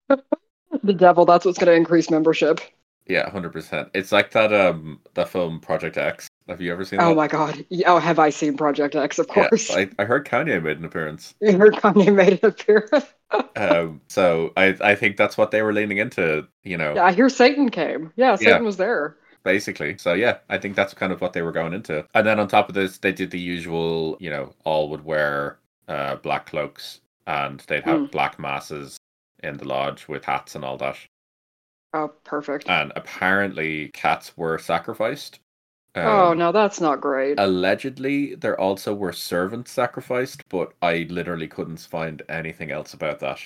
The 0.83 0.93
devil. 0.93 1.25
That's 1.25 1.45
what's 1.45 1.57
going 1.59 1.67
to 1.67 1.73
increase 1.75 2.09
membership. 2.09 2.61
Yeah, 3.05 3.29
hundred 3.29 3.51
percent. 3.51 3.89
It's 3.93 4.11
like 4.11 4.31
that 4.31 4.53
um 4.53 5.01
that 5.15 5.29
film 5.29 5.59
Project 5.59 5.97
X. 5.97 6.27
Have 6.47 6.61
you 6.61 6.71
ever 6.71 6.85
seen 6.85 7.01
Oh 7.01 7.09
that? 7.09 7.15
my 7.15 7.27
god. 7.27 7.65
Oh, 7.85 7.99
have 7.99 8.19
I 8.19 8.29
seen 8.29 8.57
Project 8.57 8.95
X? 8.95 9.19
Of 9.19 9.27
Yeah, 9.35 9.49
course. 9.49 9.69
I, 9.71 9.89
I 9.99 10.05
heard 10.05 10.25
Kanye 10.25 10.61
made 10.63 10.77
an 10.77 10.85
appearance. 10.85 11.35
You 11.41 11.57
heard 11.57 11.73
Kanye 11.73 12.13
made 12.13 12.39
an 12.43 12.49
appearance. 12.49 13.05
Um, 13.55 14.01
so 14.07 14.53
I 14.57 14.75
I 14.81 14.95
think 14.95 15.17
that's 15.17 15.37
what 15.37 15.51
they 15.51 15.61
were 15.61 15.73
leaning 15.73 15.97
into, 15.97 16.47
you 16.63 16.77
know, 16.77 16.95
Yeah, 16.95 17.05
I 17.05 17.11
hear 17.13 17.29
Satan 17.29 17.69
came. 17.69 18.11
Yeah, 18.15 18.35
Satan 18.37 18.61
Yeah. 18.61 18.65
was 18.65 18.77
there. 18.77 19.17
basically. 19.43 19.97
So 19.97 20.13
yeah, 20.13 20.37
I 20.49 20.57
think 20.57 20.75
that's 20.75 20.93
kind 20.93 21.11
of 21.11 21.19
what 21.21 21.33
they 21.33 21.41
were 21.41 21.51
going 21.51 21.73
into. 21.73 22.07
And 22.13 22.25
then 22.27 22.39
on 22.39 22.47
top 22.47 22.69
of 22.69 22.75
this, 22.75 22.99
they 22.99 23.11
did 23.11 23.31
the 23.31 23.39
usual, 23.39 24.17
you 24.19 24.29
know, 24.29 24.53
all 24.65 24.89
would 24.89 25.03
wear 25.03 25.59
uh, 25.87 26.15
black 26.17 26.45
cloaks 26.45 27.01
and 27.27 27.59
they'd 27.67 27.83
have 27.83 28.07
Mm. 28.07 28.11
black 28.11 28.39
masses 28.39 28.97
in 29.43 29.57
the 29.57 29.65
lodge 29.65 30.07
with 30.07 30.25
hats 30.25 30.55
and 30.55 30.63
all 30.63 30.77
that. 30.77 30.97
Oh, 31.93 32.09
perfect. 32.23 32.69
And 32.69 32.93
apparently, 32.95 33.89
cats 33.89 34.37
were 34.37 34.57
sacrificed. 34.57 35.40
Oh 35.95 36.33
Um, 36.33 36.33
no, 36.33 36.51
that's 36.51 36.81
not 36.81 37.01
great. 37.01 37.39
Allegedly, 37.39 38.35
there 38.35 38.57
also 38.57 38.93
were 38.93 39.11
servants 39.11 39.71
sacrificed, 39.71 40.47
but 40.47 40.73
I 40.81 41.07
literally 41.09 41.49
couldn't 41.49 41.81
find 41.81 42.21
anything 42.29 42.71
else 42.71 42.93
about 42.93 43.19
that. 43.19 43.41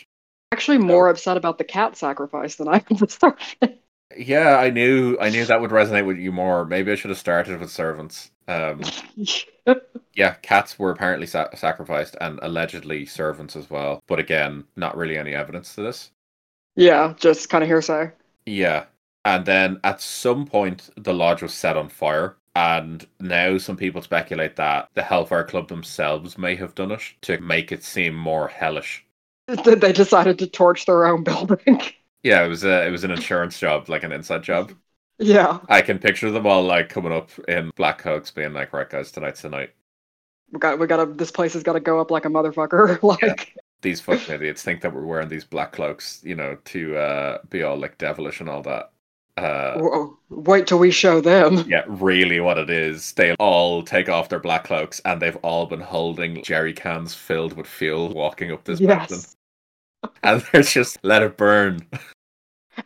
Actually, 0.51 0.79
more 0.79 1.07
upset 1.09 1.37
about 1.37 1.57
the 1.59 1.63
cat 1.63 1.95
sacrifice 1.97 2.55
than 2.55 2.67
I 2.67 2.79
starving. 3.07 3.77
Yeah, 4.15 4.57
I 4.57 4.69
knew 4.69 5.17
I 5.19 5.29
knew 5.29 5.45
that 5.45 5.61
would 5.61 5.71
resonate 5.71 6.05
with 6.05 6.17
you 6.17 6.31
more. 6.31 6.65
Maybe 6.65 6.91
I 6.91 6.95
should 6.95 7.09
have 7.09 7.17
started 7.19 7.59
with 7.59 7.71
servants. 7.71 8.31
Um, 8.47 8.93
yeah, 10.15 10.33
cats 10.41 10.79
were 10.79 10.89
apparently 10.91 11.27
sa- 11.27 11.53
sacrificed 11.55 12.15
and 12.19 12.39
allegedly 12.41 13.05
servants 13.05 13.55
as 13.55 13.69
well. 13.69 14.01
But 14.07 14.19
again, 14.19 14.65
not 14.75 14.97
really 14.97 15.17
any 15.17 15.33
evidence 15.35 15.75
to 15.75 15.81
this. 15.83 16.11
yeah, 16.75 17.13
just 17.17 17.49
kind 17.49 17.63
of 17.63 17.67
hearsay. 17.69 18.11
Yeah. 18.45 18.85
And 19.25 19.45
then 19.45 19.79
at 19.83 20.01
some 20.01 20.45
point, 20.45 20.89
the 20.95 21.13
lodge 21.13 21.41
was 21.41 21.53
set 21.53 21.75
on 21.75 21.89
fire. 21.89 22.37
And 22.55 23.05
now 23.19 23.57
some 23.57 23.75
people 23.75 24.01
speculate 24.01 24.55
that 24.55 24.89
the 24.93 25.03
Hellfire 25.03 25.43
Club 25.43 25.67
themselves 25.67 26.37
may 26.37 26.55
have 26.55 26.75
done 26.75 26.91
it 26.91 27.01
to 27.23 27.39
make 27.41 27.71
it 27.73 27.83
seem 27.83 28.15
more 28.15 28.47
hellish. 28.47 29.05
They 29.65 29.91
decided 29.91 30.39
to 30.39 30.47
torch 30.47 30.85
their 30.85 31.05
own 31.05 31.23
building. 31.25 31.81
Yeah, 32.23 32.43
it 32.43 32.47
was 32.47 32.63
a, 32.63 32.87
it 32.87 32.91
was 32.91 33.03
an 33.03 33.11
insurance 33.11 33.59
job, 33.59 33.89
like 33.89 34.03
an 34.03 34.11
inside 34.11 34.43
job. 34.43 34.71
Yeah, 35.19 35.59
I 35.69 35.81
can 35.81 35.99
picture 35.99 36.31
them 36.31 36.45
all 36.47 36.63
like 36.63 36.89
coming 36.89 37.11
up 37.11 37.29
in 37.47 37.71
black 37.75 37.99
coats, 37.99 38.31
being 38.31 38.53
like, 38.53 38.73
"Right, 38.73 38.89
guys, 38.89 39.11
tonight's 39.11 39.43
the 39.43 39.49
night." 39.49 39.73
we 40.51 40.59
got 40.59 40.79
we 40.79 40.87
gotta. 40.87 41.05
This 41.11 41.31
place 41.31 41.53
has 41.53 41.63
got 41.63 41.73
to 41.73 41.79
go 41.79 41.99
up 41.99 42.11
like 42.11 42.25
a 42.25 42.29
motherfucker. 42.29 43.01
like, 43.21 43.55
These 43.81 44.01
fucking 44.01 44.33
idiots 44.35 44.63
think 44.63 44.81
that 44.81 44.93
we're 44.93 45.05
wearing 45.05 45.29
these 45.29 45.43
black 45.43 45.73
cloaks, 45.73 46.21
you 46.23 46.35
know, 46.35 46.57
to 46.65 46.97
uh, 46.97 47.37
be 47.49 47.63
all 47.63 47.77
like 47.77 47.97
devilish 47.97 48.39
and 48.39 48.49
all 48.49 48.61
that. 48.63 48.91
Uh, 49.37 50.07
wait 50.29 50.65
till 50.65 50.79
we 50.79 50.91
show 50.91 51.19
them. 51.19 51.65
yeah, 51.67 51.83
really, 51.87 52.39
what 52.39 52.57
it 52.57 52.69
is, 52.69 53.11
they 53.13 53.33
all 53.35 53.83
take 53.83 54.07
off 54.07 54.29
their 54.29 54.39
black 54.39 54.63
cloaks, 54.63 55.01
and 55.03 55.21
they've 55.21 55.35
all 55.37 55.65
been 55.65 55.81
holding 55.81 56.41
jerry 56.43 56.73
cans 56.73 57.13
filled 57.13 57.53
with 57.53 57.67
fuel, 57.67 58.09
walking 58.13 58.51
up 58.51 58.63
this 58.63 58.79
mountain, 58.79 59.19
and 60.23 60.41
they're 60.51 60.61
just 60.63 60.97
let 61.03 61.21
it 61.21 61.35
burn. 61.35 61.81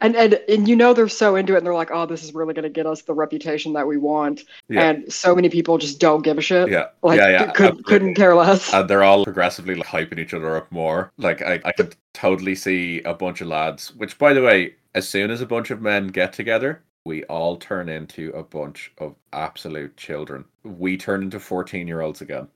and 0.01 0.15
and 0.15 0.39
and 0.49 0.67
you 0.67 0.75
know 0.75 0.91
they're 0.93 1.07
so 1.07 1.35
into 1.35 1.53
it, 1.53 1.57
and 1.57 1.65
they're 1.67 1.73
like, 1.75 1.91
oh, 1.91 2.07
this 2.07 2.23
is 2.23 2.33
really 2.33 2.55
gonna 2.55 2.67
get 2.67 2.87
us 2.87 3.03
the 3.03 3.13
reputation 3.13 3.73
that 3.73 3.85
we 3.85 3.97
want. 3.97 4.41
Yeah. 4.69 4.89
And 4.89 5.13
so 5.13 5.35
many 5.35 5.49
people 5.49 5.77
just 5.77 5.99
don't 5.99 6.23
give 6.23 6.39
a 6.39 6.41
shit. 6.41 6.69
Yeah, 6.69 6.87
Like, 7.03 7.19
yeah, 7.19 7.29
yeah, 7.29 7.51
could, 7.51 7.85
couldn't 7.85 8.15
care 8.15 8.33
less. 8.33 8.73
and 8.73 8.89
they're 8.89 9.03
all 9.03 9.23
progressively 9.23 9.75
like, 9.75 9.87
hyping 9.87 10.17
each 10.17 10.33
other 10.33 10.57
up 10.57 10.71
more. 10.71 11.11
Like 11.19 11.43
I, 11.43 11.61
I 11.63 11.73
could 11.73 11.95
totally 12.15 12.55
see 12.55 13.03
a 13.03 13.13
bunch 13.13 13.41
of 13.41 13.47
lads. 13.47 13.95
Which, 13.95 14.17
by 14.17 14.33
the 14.33 14.41
way, 14.41 14.73
as 14.95 15.07
soon 15.07 15.31
as 15.31 15.41
a 15.41 15.45
bunch 15.45 15.71
of 15.71 15.81
men 15.81 16.07
get 16.07 16.33
together, 16.33 16.81
we 17.05 17.23
all 17.25 17.57
turn 17.57 17.89
into 17.89 18.29
a 18.31 18.43
bunch 18.43 18.91
of 18.97 19.15
absolute 19.33 19.95
children. 19.97 20.45
We 20.63 20.97
turn 20.97 21.23
into 21.23 21.39
fourteen-year-olds 21.39 22.21
again. 22.21 22.47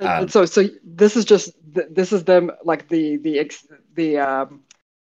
And- 0.00 0.08
Um, 0.08 0.22
and 0.22 0.32
so 0.32 0.44
so 0.44 0.68
this 0.84 1.16
is 1.16 1.24
just 1.24 1.52
this 1.64 2.12
is 2.12 2.24
them 2.24 2.50
like 2.64 2.88
the 2.88 3.16
the 3.18 3.38
ex- 3.38 3.66
the 3.94 4.18
um 4.18 4.62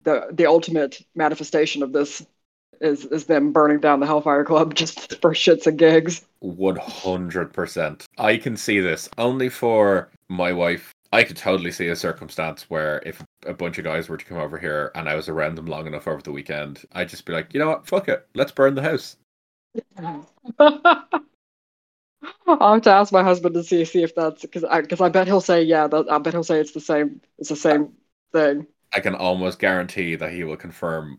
the 0.04 0.28
the 0.32 0.46
ultimate 0.46 1.00
manifestation 1.14 1.82
of 1.82 1.92
this 1.92 2.26
is 2.80 3.04
is 3.06 3.26
them 3.26 3.52
burning 3.52 3.78
down 3.78 4.00
the 4.00 4.06
Hellfire 4.06 4.44
Club 4.44 4.74
just 4.82 5.20
for 5.20 5.32
shits 5.32 5.66
and 5.66 5.78
gigs. 5.78 6.24
One 6.40 6.76
hundred 6.76 7.52
percent. 7.52 8.06
I 8.18 8.36
can 8.36 8.56
see 8.56 8.80
this 8.80 9.08
only 9.18 9.48
for 9.48 10.10
my 10.28 10.52
wife. 10.52 10.92
I 11.12 11.22
could 11.24 11.36
totally 11.36 11.70
see 11.70 11.88
a 11.88 11.96
circumstance 11.96 12.68
where 12.68 13.02
if 13.06 13.22
a 13.46 13.54
bunch 13.54 13.78
of 13.78 13.84
guys 13.84 14.08
were 14.08 14.16
to 14.16 14.24
come 14.24 14.38
over 14.38 14.58
here 14.58 14.90
and 14.94 15.08
I 15.08 15.14
was 15.14 15.28
around 15.28 15.56
them 15.56 15.66
long 15.66 15.86
enough 15.86 16.08
over 16.08 16.22
the 16.22 16.32
weekend, 16.32 16.84
I'd 16.92 17.08
just 17.08 17.26
be 17.26 17.32
like, 17.32 17.52
you 17.54 17.60
know 17.60 17.68
what, 17.68 17.86
fuck 17.86 18.08
it, 18.08 18.26
let's 18.34 18.52
burn 18.52 18.74
the 18.74 18.82
house. 18.82 19.16
I'll 22.46 22.74
have 22.74 22.82
to 22.82 22.90
ask 22.90 23.12
my 23.12 23.22
husband 23.22 23.54
to 23.54 23.64
see 23.64 23.84
see 23.84 24.02
if 24.02 24.14
that's 24.14 24.42
because 24.42 24.64
I 24.64 24.80
because 24.82 25.00
I 25.00 25.08
bet 25.08 25.26
he'll 25.26 25.40
say 25.40 25.62
yeah. 25.62 25.86
That, 25.86 26.10
I 26.10 26.18
bet 26.18 26.34
he'll 26.34 26.44
say 26.44 26.60
it's 26.60 26.72
the 26.72 26.80
same. 26.80 27.20
It's 27.38 27.48
the 27.48 27.56
same 27.56 27.92
thing. 28.32 28.66
I 28.92 29.00
can 29.00 29.14
almost 29.14 29.58
guarantee 29.58 30.16
that 30.16 30.32
he 30.32 30.44
will 30.44 30.56
confirm 30.56 31.18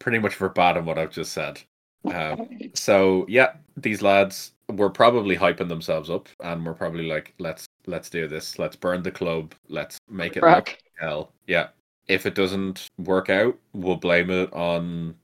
pretty 0.00 0.18
much 0.18 0.34
verbatim 0.34 0.84
what 0.84 0.98
I've 0.98 1.12
just 1.12 1.32
said. 1.32 1.60
Um, 2.12 2.48
so 2.74 3.24
yeah, 3.28 3.54
these 3.76 4.02
lads 4.02 4.52
were 4.68 4.90
probably 4.90 5.36
hyping 5.36 5.68
themselves 5.68 6.10
up, 6.10 6.28
and 6.40 6.64
we're 6.66 6.74
probably 6.74 7.06
like, 7.06 7.34
let's 7.38 7.66
let's 7.86 8.10
do 8.10 8.28
this. 8.28 8.58
Let's 8.58 8.76
burn 8.76 9.02
the 9.02 9.10
club. 9.10 9.54
Let's 9.68 9.98
make 10.08 10.36
it 10.36 10.42
look 10.42 10.66
Crack. 10.66 10.78
hell. 10.98 11.32
Yeah. 11.46 11.68
If 12.08 12.26
it 12.26 12.34
doesn't 12.34 12.88
work 12.98 13.30
out, 13.30 13.58
we'll 13.72 13.96
blame 13.96 14.30
it 14.30 14.52
on 14.52 15.14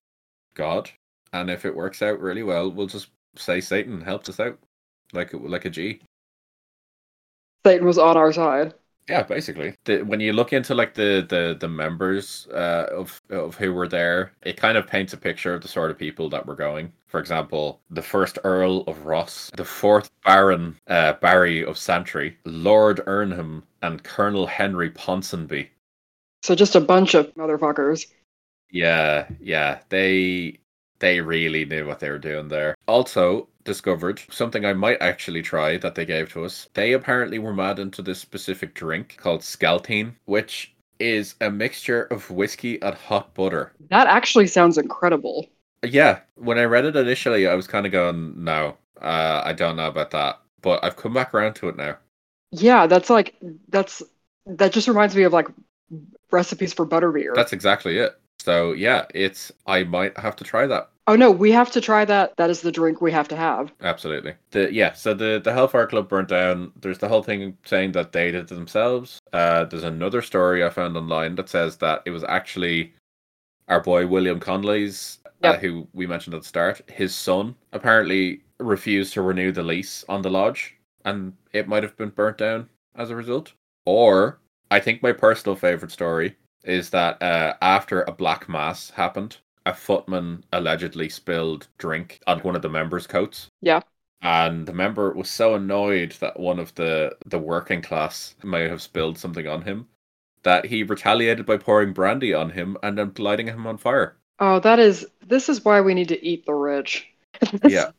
God, 0.55 0.91
and 1.33 1.51
if 1.51 1.65
it 1.65 1.75
works 1.77 2.03
out 2.03 2.21
really 2.21 2.43
well, 2.43 2.71
we'll 2.71 2.87
just 2.87 3.09
say 3.37 3.61
Satan 3.61 4.01
helped 4.01 4.29
us 4.29 4.41
out, 4.41 4.59
like 5.13 5.33
like 5.35 5.65
a 5.65 5.71
G. 5.71 6.01
Satan 7.67 7.87
was 7.87 7.99
on 7.99 8.17
our 8.17 8.33
side. 8.33 8.75
Yeah, 9.11 9.25
basically. 9.25 9.75
The, 9.87 10.03
when 10.03 10.21
you 10.21 10.33
look 10.33 10.53
into 10.53 10.73
like 10.73 10.95
the 10.95 11.27
the 11.29 11.57
the 11.59 11.69
members 11.69 12.47
uh, 12.55 12.87
of 12.93 13.21
of 13.29 13.57
who 13.57 13.73
were 13.73 13.89
there, 13.89 14.31
it 14.43 14.57
kind 14.57 14.79
of 14.79 14.87
paints 14.87 15.13
a 15.13 15.17
picture 15.17 15.53
of 15.53 15.63
the 15.63 15.69
sort 15.69 15.91
of 15.91 15.99
people 15.99 16.31
that 16.31 16.47
were 16.47 16.55
going. 16.55 16.93
For 17.09 17.19
example, 17.19 17.81
the 17.91 18.03
first 18.03 18.39
Earl 18.45 18.83
of 18.83 19.05
Rosse, 19.07 19.51
the 19.57 19.65
fourth 19.65 20.13
Baron 20.25 20.77
uh, 20.87 21.15
Barry 21.15 21.65
of 21.65 21.77
Santry, 21.77 22.39
Lord 22.45 22.99
Irnham, 23.09 23.65
and 23.83 24.01
Colonel 24.05 24.47
Henry 24.47 24.93
Ponsonby. 24.93 25.67
So 26.45 26.55
just 26.55 26.77
a 26.77 26.81
bunch 26.81 27.15
of 27.15 27.35
motherfuckers. 27.35 28.07
Yeah, 28.71 29.27
yeah, 29.41 29.81
they 29.89 30.61
they 31.01 31.21
really 31.21 31.65
knew 31.65 31.87
what 31.87 31.99
they 32.01 32.11
were 32.11 32.19
doing 32.19 32.49
there. 32.49 32.75
Also 32.87 33.49
discovered 33.65 34.23
something 34.31 34.65
I 34.65 34.73
might 34.73 35.01
actually 35.03 35.43
try 35.43 35.77
that 35.79 35.95
they 35.95 36.07
gave 36.07 36.33
to 36.33 36.45
us. 36.45 36.69
They 36.75 36.93
apparently 36.93 37.39
were 37.39 37.53
mad 37.53 37.79
into 37.79 38.03
this 38.03 38.21
specific 38.21 38.75
drink 38.75 39.17
called 39.19 39.41
Scaltheen, 39.41 40.15
which 40.27 40.75
is 40.99 41.35
a 41.41 41.51
mixture 41.51 42.05
of 42.05 42.31
whiskey 42.31 42.81
and 42.83 42.95
hot 42.95 43.35
butter. 43.35 43.73
That 43.89 44.07
actually 44.07 44.47
sounds 44.47 44.79
incredible. 44.79 45.49
Yeah, 45.83 46.21
when 46.37 46.59
I 46.59 46.65
read 46.65 46.85
it 46.85 46.97
initially, 46.97 47.47
I 47.47 47.55
was 47.55 47.67
kind 47.67 47.87
of 47.87 47.93
going, 47.93 48.45
"No, 48.45 48.77
uh, 49.01 49.43
I 49.45 49.53
don't 49.55 49.77
know 49.77 49.89
about 49.89 50.11
that," 50.11 50.41
but 50.61 50.85
I've 50.85 50.97
come 50.97 51.15
back 51.15 51.33
around 51.35 51.55
to 51.55 51.69
it 51.69 51.77
now. 51.77 51.97
Yeah, 52.53 52.87
that's 52.87 53.09
like 53.11 53.35
that's 53.69 54.03
that 54.47 54.73
just 54.73 54.89
reminds 54.89 55.15
me 55.15 55.23
of 55.23 55.33
like 55.33 55.49
recipes 56.31 56.73
for 56.73 56.87
butterbeer. 56.87 57.35
That's 57.35 57.53
exactly 57.53 57.99
it. 57.99 58.19
So 58.41 58.73
yeah, 58.73 59.07
it's 59.15 59.53
I 59.67 59.85
might 59.85 60.17
have 60.19 60.37
to 60.37 60.45
try 60.45 60.67
that. 60.67 60.89
oh 61.07 61.17
no, 61.17 61.31
we 61.31 61.51
have 61.53 61.71
to 61.73 61.81
try 61.81 62.05
that. 62.07 62.37
That 62.37 62.51
is 62.51 62.61
the 62.63 62.73
drink 62.73 63.01
we 63.01 63.13
have 63.13 63.29
to 63.29 63.37
have. 63.37 63.73
Absolutely. 63.83 64.35
The 64.53 64.73
yeah, 64.73 64.93
so 64.95 65.13
the 65.15 65.41
the 65.43 65.53
Hellfire 65.53 65.87
Club 65.87 66.09
burnt 66.09 66.29
down. 66.29 66.73
There's 66.81 66.99
the 66.99 67.09
whole 67.09 67.23
thing 67.23 67.57
saying 67.65 67.93
that 67.93 68.13
they 68.13 68.31
did 68.31 68.43
it 68.43 68.49
themselves. 68.49 69.21
Uh, 69.33 69.65
there's 69.65 69.85
another 69.85 70.23
story 70.23 70.65
I 70.65 70.71
found 70.71 70.97
online 70.97 71.35
that 71.37 71.49
says 71.49 71.77
that 71.79 72.03
it 72.07 72.11
was 72.11 72.25
actually 72.25 72.95
our 73.69 73.81
boy 73.81 74.07
William 74.07 74.41
Connolly's, 74.41 75.19
uh, 75.43 75.57
who 75.57 75.87
we 75.93 76.07
mentioned 76.07 76.35
at 76.35 76.43
the 76.43 76.49
start. 76.49 76.83
His 76.91 77.15
son 77.15 77.55
apparently 77.73 78.43
refused 78.59 79.13
to 79.15 79.23
renew 79.23 79.53
the 79.53 79.63
lease 79.63 80.05
on 80.09 80.23
the 80.23 80.31
lodge, 80.31 80.77
and 81.05 81.35
it 81.53 81.69
might 81.69 81.83
have 81.83 81.97
been 81.97 82.11
burnt 82.11 82.39
down 82.39 82.69
as 82.97 83.11
a 83.11 83.17
result. 83.17 83.53
Or 83.87 84.39
I 84.71 84.81
think 84.81 85.03
my 85.03 85.13
personal 85.13 85.57
favorite 85.57 85.93
story 85.93 86.37
is 86.65 86.91
that 86.91 87.23
uh, 87.23 87.55
after 87.63 88.03
a 88.03 88.13
black 88.13 88.49
mass 88.49 88.91
happened, 88.91 89.39
a 89.67 89.75
footman 89.75 90.45
allegedly 90.53 91.09
spilled 91.09 91.69
drink 91.79 92.21
on 92.27 92.41
one 92.41 92.57
of 92.57 92.63
the 92.63 92.69
members' 92.69 93.07
coats. 93.07 93.49
Yeah. 93.61 93.81
And 94.23 94.67
the 94.67 94.75
member 94.75 95.13
was 95.13 95.31
so 95.31 95.55
annoyed 95.55 96.13
that 96.21 96.39
one 96.39 96.59
of 96.59 96.75
the 96.75 97.17
the 97.25 97.39
working 97.39 97.81
class 97.81 98.35
may 98.43 98.69
have 98.69 98.83
spilled 98.83 99.17
something 99.19 99.47
on 99.47 99.63
him 99.63 99.87
that 100.43 100.67
he 100.67 100.83
retaliated 100.83 101.47
by 101.47 101.57
pouring 101.57 101.93
brandy 101.93 102.35
on 102.35 102.51
him 102.51 102.77
and 102.83 102.97
then 102.97 103.13
lighting 103.19 103.47
him 103.47 103.67
on 103.67 103.79
fire. 103.79 104.17
Oh, 104.39 104.61
that 104.61 104.79
is 104.79 105.07
this 105.27 105.49
is 105.49 105.65
why 105.65 105.81
we 105.81 105.95
need 105.95 106.09
to 106.09 106.25
eat 106.25 106.47
the 106.47 106.55
rich. 106.55 107.07
Yeah. 107.67 107.91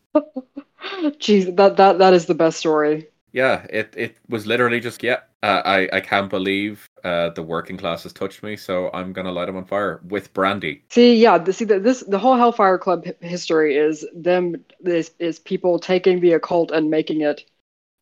Jeez, 0.94 1.56
that 1.56 1.78
that 1.78 2.00
that 2.00 2.14
is 2.14 2.26
the 2.26 2.36
best 2.36 2.60
story. 2.60 3.08
Yeah, 3.32 3.66
it, 3.70 3.94
it 3.96 4.18
was 4.28 4.46
literally 4.46 4.80
just 4.80 5.02
yeah. 5.04 5.22
Uh, 5.42 5.62
I 5.64 5.90
I 5.94 6.00
can't 6.02 6.30
believe 6.30 6.86
uh, 7.04 7.30
the 7.32 7.44
working 7.44 7.78
class 7.78 8.04
has 8.04 8.14
touched 8.14 8.44
me, 8.44 8.56
so 8.58 8.90
I'm 8.94 9.14
gonna 9.14 9.32
light 9.32 9.46
them 9.46 9.58
on 9.58 9.66
fire 9.66 10.02
with 10.08 10.34
brandy. 10.34 10.84
See, 10.90 11.16
yeah, 11.16 11.38
the, 11.38 11.54
see, 11.54 11.66
the, 11.66 11.80
this 11.80 12.02
the 12.02 12.20
whole 12.20 12.36
Hellfire 12.36 12.78
Club 12.78 13.06
history 13.22 13.78
is 13.78 14.06
them 14.14 14.64
is 14.86 15.12
is 15.20 15.40
people 15.40 15.80
taking 15.80 16.20
the 16.20 16.34
occult 16.34 16.72
and 16.72 16.90
making 16.90 17.22
it 17.22 17.44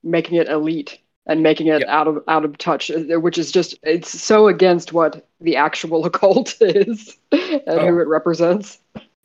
making 0.04 0.36
it 0.38 0.50
elite 0.50 1.00
and 1.26 1.44
making 1.44 1.68
it 1.68 1.82
Yeah. 1.82 2.00
out 2.00 2.08
of 2.08 2.24
out 2.28 2.46
of 2.46 2.58
touch, 2.58 2.90
uh, 2.92 3.20
which 3.20 3.38
is 3.38 3.52
just 3.52 3.76
it's 3.84 4.10
so 4.22 4.48
against 4.48 4.94
what 4.94 5.26
the 5.42 5.56
actual 5.58 6.06
occult 6.10 6.56
is 6.62 7.18
and 7.32 7.62
Oh. 7.68 7.88
who 7.88 8.00
it 8.00 8.08
represents. 8.08 8.80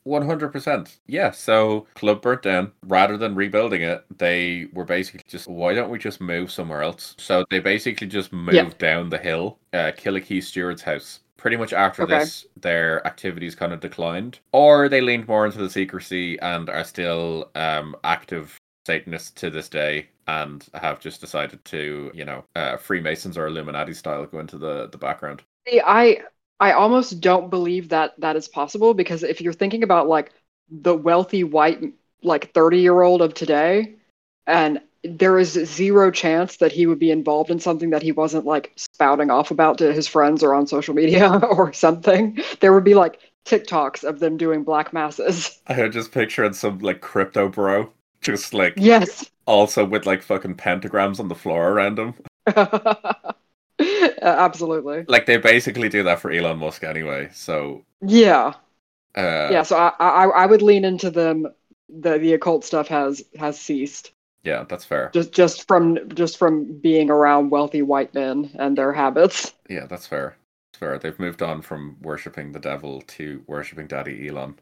One 0.05 0.25
hundred 0.25 0.53
percent. 0.53 0.99
Yeah. 1.07 1.31
So 1.31 1.87
club 1.95 2.21
burnt 2.21 2.43
down. 2.43 2.71
Rather 2.83 3.17
than 3.17 3.35
rebuilding 3.35 3.81
it, 3.81 4.05
they 4.17 4.67
were 4.71 4.85
basically 4.85 5.21
just, 5.27 5.47
why 5.47 5.73
don't 5.73 5.89
we 5.89 5.99
just 5.99 6.21
move 6.21 6.51
somewhere 6.51 6.83
else? 6.83 7.15
So 7.17 7.43
they 7.49 7.59
basically 7.59 8.07
just 8.07 8.31
moved 8.31 8.55
Yeah. 8.55 8.69
down 8.93 9.09
the 9.09 9.17
hill, 9.17 9.59
uh, 9.73 9.91
Killakee 9.97 10.41
Steward's 10.41 10.83
house. 10.83 11.21
Pretty 11.37 11.57
much 11.57 11.73
after 11.73 12.03
Okay. 12.03 12.19
this, 12.19 12.45
their 12.61 13.05
activities 13.05 13.55
kind 13.55 13.73
of 13.73 13.79
declined, 13.79 14.39
or 14.51 14.87
they 14.89 15.01
leaned 15.01 15.27
more 15.27 15.45
into 15.45 15.57
the 15.57 15.69
secrecy 15.69 16.39
and 16.39 16.69
are 16.69 16.83
still 16.83 17.51
um, 17.55 17.95
active 18.03 18.55
Satanists 18.87 19.31
to 19.41 19.49
this 19.49 19.69
day, 19.69 20.07
and 20.27 20.65
have 20.75 20.99
just 20.99 21.19
decided 21.19 21.65
to, 21.65 22.11
you 22.13 22.25
know, 22.25 22.45
uh, 22.55 22.77
Freemasons 22.77 23.37
or 23.37 23.47
Illuminati 23.47 23.93
style 23.93 24.25
go 24.27 24.39
into 24.39 24.57
the 24.59 24.87
the 24.91 24.97
background. 24.97 25.41
See, 25.67 25.81
I 25.83 26.21
I 26.59 26.71
almost 26.71 27.19
don't 27.19 27.49
believe 27.49 27.89
that 27.89 28.13
that 28.19 28.35
is 28.35 28.47
possible 28.47 28.93
because 28.93 29.23
if 29.23 29.41
you're 29.41 29.53
thinking 29.53 29.83
about 29.83 30.07
like 30.07 30.31
the 30.69 30.95
wealthy 30.95 31.43
white 31.43 31.81
like 32.23 32.53
30 32.53 32.79
year 32.79 33.01
old 33.01 33.21
of 33.21 33.33
today, 33.33 33.95
and 34.47 34.81
there 35.03 35.37
is 35.37 35.51
zero 35.51 36.09
chance 36.09 36.57
that 36.57 36.71
he 36.71 36.87
would 36.87 36.97
be 36.97 37.11
involved 37.11 37.51
in 37.51 37.59
something 37.59 37.91
that 37.91 38.01
he 38.01 38.11
wasn't 38.11 38.45
like 38.45 38.71
spouting 38.75 39.29
off 39.29 39.51
about 39.51 39.77
to 39.77 39.93
his 39.93 40.07
friends 40.07 40.43
or 40.43 40.55
on 40.55 40.65
social 40.65 40.95
media 40.95 41.29
or 41.51 41.73
something. 41.73 42.39
There 42.59 42.73
would 42.73 42.83
be 42.83 42.95
like 42.95 43.19
TikToks 43.45 44.03
of 44.03 44.19
them 44.19 44.37
doing 44.37 44.63
black 44.63 44.93
masses. 44.93 45.59
I 45.67 45.87
just 45.89 46.11
picturing 46.11 46.53
some 46.53 46.79
like 46.79 47.01
crypto 47.01 47.49
bro, 47.49 47.91
just 48.21 48.53
like 48.53 48.77
Yes. 48.77 49.29
also 49.45 49.85
with 49.85 50.05
like 50.05 50.23
fucking 50.23 50.55
pentagrams 50.55 51.19
on 51.19 51.27
the 51.27 51.35
floor 51.35 51.69
around 51.69 51.99
him. 51.99 52.13
Absolutely. 54.21 55.05
Like 55.07 55.25
they 55.25 55.37
basically 55.37 55.89
do 55.89 56.03
that 56.03 56.19
for 56.19 56.31
Elon 56.31 56.57
Musk 56.57 56.83
anyway. 56.83 57.29
So 57.33 57.85
Yeah. 58.01 58.53
uh, 59.15 59.51
Yeah. 59.51 59.63
So 59.63 59.75
I, 59.77 59.93
I 59.99 60.25
I 60.25 60.45
would 60.45 60.61
lean 60.61 60.85
into 60.85 61.09
them 61.09 61.47
the 61.89 62.17
the 62.17 62.33
occult 62.33 62.63
stuff 62.63 62.87
has 62.87 63.23
has 63.37 63.59
ceased. 63.59 64.11
Yeah, 64.43 64.63
that's 64.69 64.85
fair. 64.85 65.09
Just 65.13 65.31
just 65.31 65.67
from 65.67 66.09
just 66.09 66.37
from 66.37 66.79
being 66.79 67.09
around 67.09 67.49
wealthy 67.51 67.81
white 67.81 68.13
men 68.13 68.51
and 68.55 68.77
their 68.77 68.93
habits. 68.93 69.53
Yeah, 69.69 69.85
that's 69.85 70.07
fair. 70.07 70.37
It's 70.71 70.79
fair. 70.79 70.97
They've 70.99 71.19
moved 71.19 71.41
on 71.41 71.61
from 71.61 71.97
worshipping 72.01 72.51
the 72.51 72.59
devil 72.59 73.01
to 73.01 73.43
worshipping 73.47 73.87
Daddy 73.87 74.27
Elon. 74.27 74.59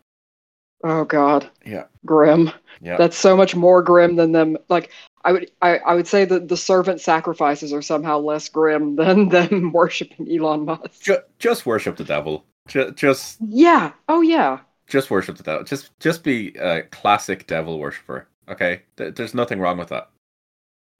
Oh 0.84 1.06
God, 1.06 1.50
Yeah, 1.66 1.86
grim. 2.06 2.52
yeah. 2.82 2.98
That's 2.98 3.18
so 3.18 3.38
much 3.38 3.56
more 3.56 3.82
grim 3.82 4.16
than 4.18 4.32
them. 4.34 4.58
Like 4.70 4.92
I 5.24 5.32
would 5.32 5.50
I, 5.62 5.78
I 5.78 5.96
would 5.96 6.08
say 6.08 6.26
that 6.26 6.50
the 6.50 6.58
servant 6.58 7.00
sacrifices 7.02 7.72
are 7.72 7.82
somehow 7.82 8.20
less 8.20 8.50
grim 8.50 8.96
than 8.98 9.30
them 9.30 9.72
worshiping 9.72 10.28
Elon 10.30 10.66
Musk. 10.66 11.02
Ju- 11.02 11.22
just 11.40 11.66
worship 11.66 11.96
the 11.98 12.04
devil. 12.04 12.46
Ju- 12.68 12.92
just 12.92 13.38
Yeah. 13.42 13.94
Oh 14.10 14.22
yeah. 14.22 14.60
just 14.88 15.10
worship 15.10 15.38
the 15.38 15.44
devil. 15.44 15.64
Just 15.64 15.98
just 16.00 16.24
be 16.24 16.50
a 16.56 16.84
classic 16.84 17.48
devil 17.48 17.80
worshiper. 17.80 18.28
Okay, 18.50 18.82
Th- 18.98 19.16
there's 19.16 19.34
nothing 19.34 19.60
wrong 19.60 19.78
with 19.78 19.88
that. 19.90 20.10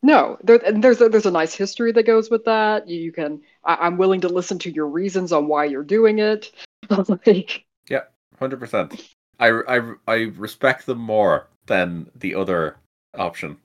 No, 0.02 0.38
there, 0.44 0.58
and 0.66 0.84
there's 0.84 1.00
a, 1.02 1.08
there's 1.10 1.26
a 1.26 1.32
nice 1.32 1.54
history 1.56 1.92
that 1.94 2.06
goes 2.06 2.30
with 2.30 2.44
that. 2.46 2.88
You, 2.88 3.00
you 3.00 3.12
can. 3.12 3.42
I, 3.66 3.76
I'm 3.82 3.98
willing 3.98 4.22
to 4.22 4.30
listen 4.30 4.60
to 4.60 4.72
your 4.72 4.88
reasons 4.88 5.32
on 5.32 5.48
why 5.48 5.66
you're 5.66 5.84
doing 5.84 6.20
it. 6.20 6.52
like, 6.90 7.66
Yeah. 7.90 8.02
Hundred 8.40 8.60
percent. 8.60 9.02
I 9.44 9.78
I 9.78 9.94
I 10.08 10.16
respect 10.38 10.86
them 10.86 11.00
more 11.00 11.48
than 11.66 12.10
the 12.16 12.36
other 12.36 12.78
option. 13.18 13.58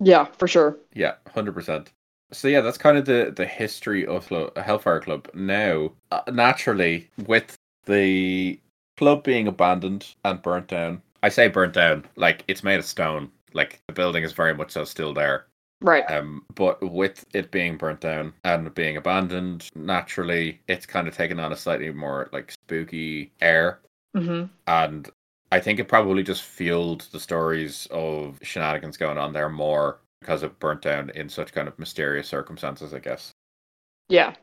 yeah, 0.00 0.24
for 0.24 0.48
sure. 0.48 0.78
Yeah, 0.94 1.14
hundred 1.34 1.54
percent. 1.54 1.92
So 2.32 2.48
yeah, 2.48 2.60
that's 2.60 2.78
kind 2.78 2.96
of 2.98 3.04
the 3.04 3.32
the 3.34 3.46
history 3.46 4.06
of 4.06 4.30
Lo- 4.30 4.52
Hellfire 4.56 5.00
Club. 5.00 5.28
Now, 5.34 5.92
uh, 6.10 6.22
naturally, 6.32 7.08
with 7.26 7.54
the 7.84 8.58
club 8.96 9.24
being 9.24 9.46
abandoned 9.48 10.14
and 10.24 10.42
burnt 10.42 10.68
down, 10.68 11.02
I 11.22 11.28
say 11.28 11.48
burnt 11.48 11.74
down 11.74 12.06
like 12.16 12.44
it's 12.48 12.64
made 12.64 12.78
of 12.78 12.84
stone. 12.84 13.30
Like 13.54 13.80
the 13.88 13.94
building 13.94 14.24
is 14.24 14.32
very 14.32 14.54
much 14.54 14.72
so 14.72 14.84
still 14.84 15.12
there. 15.14 15.46
Right. 15.80 16.04
Um, 16.10 16.44
but 16.54 16.82
with 16.82 17.24
it 17.34 17.50
being 17.50 17.76
burnt 17.76 18.00
down 18.00 18.32
and 18.44 18.74
being 18.74 18.96
abandoned, 18.96 19.68
naturally, 19.76 20.60
it's 20.66 20.86
kind 20.86 21.06
of 21.06 21.16
taken 21.16 21.38
on 21.38 21.52
a 21.52 21.56
slightly 21.56 21.90
more 21.92 22.28
like 22.32 22.50
spooky 22.50 23.30
air 23.40 23.78
hmm 24.14 24.50
and 24.66 25.08
I 25.50 25.60
think 25.60 25.78
it 25.80 25.88
probably 25.88 26.22
just 26.22 26.42
fueled 26.42 27.02
the 27.12 27.20
stories 27.20 27.86
of 27.90 28.38
shenanigans 28.42 28.96
going 28.98 29.18
on 29.18 29.32
there 29.32 29.48
more 29.48 29.98
because 30.20 30.42
it 30.42 30.58
burnt 30.58 30.82
down 30.82 31.10
in 31.10 31.28
such 31.28 31.52
kind 31.52 31.68
of 31.68 31.78
mysterious 31.78 32.28
circumstances, 32.28 32.92
I 32.92 32.98
guess. 32.98 33.32
Yeah. 34.08 34.34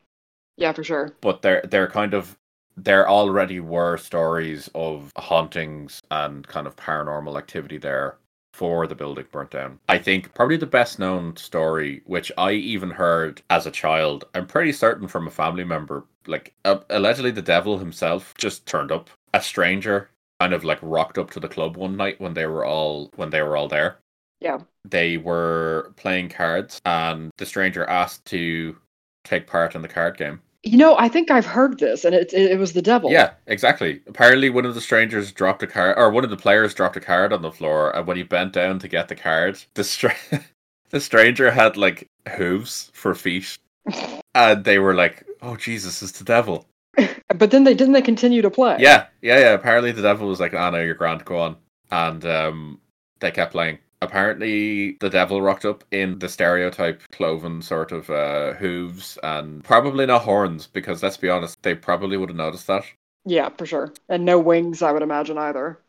Yeah, 0.57 0.73
for 0.73 0.83
sure. 0.83 1.13
But 1.21 1.41
there, 1.41 1.61
there 1.63 1.87
kind 1.87 2.13
of, 2.13 2.37
there 2.77 3.09
already 3.09 3.59
were 3.59 3.97
stories 3.97 4.69
of 4.75 5.11
hauntings 5.17 6.01
and 6.11 6.47
kind 6.47 6.67
of 6.67 6.75
paranormal 6.75 7.37
activity 7.37 7.77
there 7.77 8.17
for 8.53 8.87
the 8.87 8.95
building 8.95 9.25
burnt 9.31 9.51
down. 9.51 9.79
I 9.89 9.97
think 9.97 10.33
probably 10.33 10.57
the 10.57 10.65
best 10.65 10.97
known 10.99 11.35
story, 11.37 12.01
which 12.05 12.31
I 12.37 12.51
even 12.53 12.91
heard 12.91 13.41
as 13.49 13.65
a 13.67 13.71
child, 13.71 14.25
I'm 14.33 14.47
pretty 14.47 14.71
certain 14.71 15.07
from 15.07 15.27
a 15.27 15.31
family 15.31 15.65
member, 15.65 16.05
like 16.25 16.53
uh, 16.65 16.79
allegedly 16.89 17.31
the 17.31 17.41
devil 17.41 17.77
himself 17.77 18.33
just 18.37 18.65
turned 18.65 18.91
up. 18.91 19.09
A 19.35 19.41
stranger 19.41 20.09
kind 20.39 20.53
of 20.53 20.63
like 20.63 20.79
rocked 20.81 21.17
up 21.17 21.29
to 21.31 21.39
the 21.41 21.49
club 21.49 21.75
one 21.75 21.97
night 21.97 22.21
when 22.21 22.33
they 22.33 22.45
were 22.45 22.65
all 22.65 23.11
when 23.15 23.29
they 23.29 23.41
were 23.41 23.57
all 23.57 23.67
there. 23.67 23.97
Yeah. 24.39 24.59
They 24.83 25.17
were 25.17 25.93
playing 25.97 26.29
cards 26.29 26.79
and 26.85 27.31
the 27.37 27.45
stranger 27.45 27.83
asked 27.85 28.23
to 28.27 28.77
take 29.25 29.45
part 29.45 29.75
in 29.75 29.81
the 29.81 29.87
card 29.87 30.17
game. 30.17 30.41
You 30.63 30.77
know, 30.77 30.97
I 30.97 31.09
think 31.09 31.29
I've 31.29 31.45
heard 31.45 31.79
this, 31.79 32.05
and 32.05 32.15
it 32.15 32.33
it, 32.33 32.51
it 32.53 32.59
was 32.59 32.73
the 32.73 32.81
devil. 32.81 33.11
Yeah, 33.11 33.33
exactly. 33.45 34.01
Apparently, 34.07 34.49
one 34.49 34.65
of 34.65 34.73
the 34.73 34.81
strangers 34.81 35.31
dropped 35.31 35.61
a 35.61 35.67
card, 35.67 35.95
or 35.97 36.09
one 36.09 36.23
of 36.23 36.31
the 36.31 36.37
players 36.37 36.73
dropped 36.73 36.97
a 36.97 37.01
card 37.01 37.31
on 37.31 37.43
the 37.43 37.51
floor, 37.51 37.95
and 37.95 38.07
when 38.07 38.17
he 38.17 38.23
bent 38.23 38.53
down 38.53 38.79
to 38.79 38.87
get 38.87 39.07
the 39.07 39.15
card, 39.15 39.61
the 39.75 39.83
stra- 39.83 40.15
the 40.89 40.99
stranger 40.99 41.51
had 41.51 41.77
like 41.77 42.07
hooves 42.35 42.89
for 42.93 43.13
feet, 43.13 43.59
and 44.33 44.65
they 44.65 44.79
were 44.79 44.95
like, 44.95 45.23
"Oh 45.43 45.55
Jesus, 45.55 46.01
it's 46.01 46.17
the 46.17 46.23
devil." 46.23 46.65
But 47.37 47.51
then 47.51 47.63
they 47.63 47.73
didn't 47.73 47.93
they 47.93 48.01
continue 48.01 48.41
to 48.41 48.49
play. 48.51 48.77
Yeah, 48.79 49.07
yeah, 49.21 49.39
yeah. 49.39 49.53
Apparently, 49.53 49.91
the 49.91 50.01
devil 50.01 50.27
was 50.27 50.39
like, 50.39 50.53
"Oh 50.53 50.69
no, 50.69 50.79
you're 50.79 50.93
grand, 50.93 51.25
go 51.25 51.39
on," 51.39 51.57
and 51.91 52.25
um, 52.25 52.79
they 53.19 53.31
kept 53.31 53.51
playing. 53.51 53.79
Apparently, 54.01 54.97
the 54.99 55.09
devil 55.09 55.41
rocked 55.41 55.65
up 55.65 55.83
in 55.91 56.19
the 56.19 56.29
stereotype 56.29 57.01
cloven 57.11 57.61
sort 57.61 57.91
of 57.91 58.09
uh, 58.09 58.53
hooves 58.53 59.17
and 59.23 59.63
probably 59.63 60.05
not 60.05 60.23
horns, 60.23 60.67
because 60.67 61.01
let's 61.01 61.17
be 61.17 61.29
honest, 61.29 61.61
they 61.63 61.73
probably 61.75 62.17
would 62.17 62.29
have 62.29 62.37
noticed 62.37 62.67
that. 62.67 62.85
Yeah, 63.25 63.49
for 63.49 63.65
sure. 63.65 63.93
And 64.07 64.23
no 64.25 64.39
wings, 64.39 64.81
I 64.81 64.91
would 64.91 65.01
imagine 65.01 65.37
either. 65.37 65.79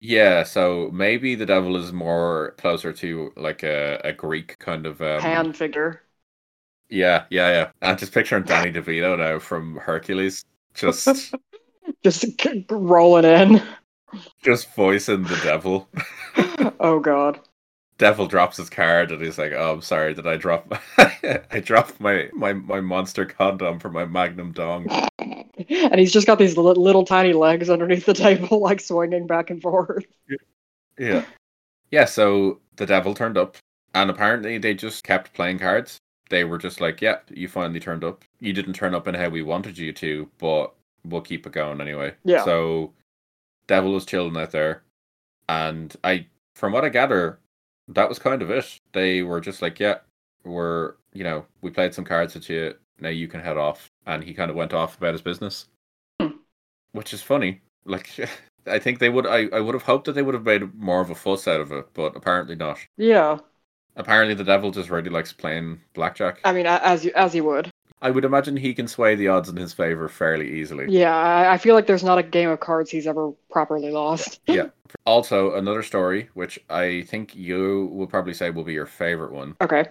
Yeah, 0.00 0.42
so 0.44 0.90
maybe 0.92 1.34
the 1.34 1.46
devil 1.46 1.76
is 1.76 1.92
more 1.92 2.54
closer 2.58 2.92
to 2.94 3.32
like 3.36 3.62
a, 3.62 4.00
a 4.04 4.12
Greek 4.12 4.58
kind 4.58 4.86
of 4.86 5.00
um, 5.02 5.20
Pan 5.20 5.52
figure. 5.52 6.02
Yeah, 6.88 7.24
yeah, 7.30 7.48
yeah. 7.50 7.70
I'm 7.82 7.96
just 7.96 8.12
picturing 8.12 8.44
Danny 8.44 8.72
DeVito 8.72 9.18
now 9.18 9.38
from 9.38 9.76
Hercules, 9.76 10.44
just 10.74 11.08
Just 12.02 12.24
rolling 12.70 13.24
in. 13.24 13.62
just 14.42 14.72
voicing 14.74 15.22
the 15.24 15.40
devil. 15.42 15.88
oh 16.80 17.00
god. 17.00 17.40
Devil 17.98 18.26
drops 18.26 18.58
his 18.58 18.68
card 18.68 19.10
and 19.10 19.22
he's 19.22 19.38
like, 19.38 19.52
"Oh, 19.52 19.72
I'm 19.74 19.80
sorry, 19.82 20.12
did 20.14 20.26
I 20.26 20.36
drop? 20.36 20.72
I 20.98 21.60
dropped 21.64 21.98
my 21.98 22.28
my 22.34 22.52
my 22.52 22.80
monster 22.80 23.24
condom 23.24 23.78
for 23.78 23.88
my 23.88 24.04
Magnum 24.04 24.52
dong." 24.52 24.86
And 25.18 25.98
he's 25.98 26.12
just 26.12 26.26
got 26.26 26.38
these 26.38 26.56
li- 26.56 26.74
little 26.74 27.04
tiny 27.04 27.32
legs 27.32 27.70
underneath 27.70 28.04
the 28.04 28.14
table, 28.14 28.60
like 28.60 28.80
swinging 28.80 29.26
back 29.26 29.50
and 29.50 29.62
forth. 29.62 30.04
Yeah, 30.98 31.24
yeah. 31.90 32.04
So 32.04 32.60
the 32.76 32.86
devil 32.86 33.14
turned 33.14 33.38
up, 33.38 33.56
and 33.94 34.10
apparently 34.10 34.58
they 34.58 34.74
just 34.74 35.02
kept 35.02 35.32
playing 35.32 35.58
cards. 35.60 35.98
They 36.28 36.44
were 36.44 36.58
just 36.58 36.80
like, 36.80 37.00
"Yeah, 37.00 37.18
you 37.30 37.48
finally 37.48 37.80
turned 37.80 38.04
up. 38.04 38.24
You 38.40 38.52
didn't 38.52 38.74
turn 38.74 38.94
up 38.94 39.06
in 39.08 39.14
how 39.14 39.28
we 39.28 39.42
wanted 39.42 39.78
you 39.78 39.92
to, 39.94 40.30
but 40.38 40.74
we'll 41.04 41.20
keep 41.22 41.46
it 41.46 41.52
going 41.52 41.80
anyway." 41.80 42.14
Yeah. 42.24 42.44
So, 42.44 42.92
devil 43.66 43.92
was 43.92 44.06
chilling 44.06 44.36
out 44.36 44.50
there, 44.52 44.82
and 45.48 45.94
I, 46.04 46.26
from 46.54 46.72
what 46.72 46.84
I 46.84 46.88
gather, 46.88 47.38
that 47.88 48.08
was 48.08 48.18
kind 48.18 48.42
of 48.42 48.50
it. 48.50 48.80
They 48.92 49.22
were 49.22 49.40
just 49.40 49.62
like, 49.62 49.78
"Yeah, 49.80 49.98
we're 50.44 50.94
you 51.12 51.24
know 51.24 51.46
we 51.62 51.70
played 51.70 51.94
some 51.94 52.04
cards 52.04 52.34
with 52.34 52.48
you. 52.50 52.74
Now 53.00 53.10
you 53.10 53.28
can 53.28 53.40
head 53.40 53.56
off." 53.56 53.90
And 54.06 54.22
he 54.24 54.34
kind 54.34 54.50
of 54.50 54.56
went 54.56 54.72
off 54.74 54.96
about 54.96 55.14
his 55.14 55.22
business, 55.22 55.66
Hmm. 56.20 56.38
which 56.92 57.12
is 57.14 57.22
funny. 57.22 57.62
Like. 57.84 58.10
I 58.68 58.80
think 58.80 58.98
they 58.98 59.10
would. 59.10 59.28
I, 59.28 59.46
I 59.52 59.60
would 59.60 59.74
have 59.74 59.84
hoped 59.84 60.06
that 60.06 60.14
they 60.14 60.22
would 60.22 60.34
have 60.34 60.44
made 60.44 60.74
more 60.74 61.00
of 61.00 61.08
a 61.08 61.14
fuss 61.14 61.46
out 61.46 61.60
of 61.60 61.70
it, 61.70 61.86
but 61.94 62.16
apparently 62.16 62.56
not. 62.56 62.80
Yeah. 62.96 63.38
Apparently, 63.96 64.34
the 64.34 64.44
devil 64.44 64.70
just 64.70 64.90
really 64.90 65.10
likes 65.10 65.32
playing 65.32 65.80
blackjack. 65.94 66.40
I 66.44 66.52
mean, 66.52 66.66
as 66.66 67.04
you 67.04 67.12
as 67.14 67.34
you 67.34 67.44
would. 67.44 67.70
I 68.02 68.10
would 68.10 68.24
imagine 68.26 68.56
he 68.56 68.74
can 68.74 68.88
sway 68.88 69.14
the 69.14 69.28
odds 69.28 69.48
in 69.48 69.56
his 69.56 69.72
favor 69.72 70.08
fairly 70.08 70.60
easily. 70.60 70.86
Yeah, 70.88 71.16
I, 71.16 71.54
I 71.54 71.58
feel 71.58 71.74
like 71.74 71.86
there's 71.86 72.04
not 72.04 72.18
a 72.18 72.22
game 72.22 72.50
of 72.50 72.60
cards 72.60 72.90
he's 72.90 73.06
ever 73.06 73.32
properly 73.50 73.90
lost. 73.90 74.40
Yeah. 74.48 74.68
Also, 75.04 75.54
another 75.54 75.82
story, 75.82 76.28
which 76.34 76.58
I 76.70 77.02
think 77.02 77.34
you 77.34 77.90
will 77.92 78.06
probably 78.06 78.34
say 78.34 78.50
will 78.50 78.64
be 78.64 78.72
your 78.72 78.86
favorite 78.86 79.32
one. 79.32 79.56
Okay. 79.60 79.86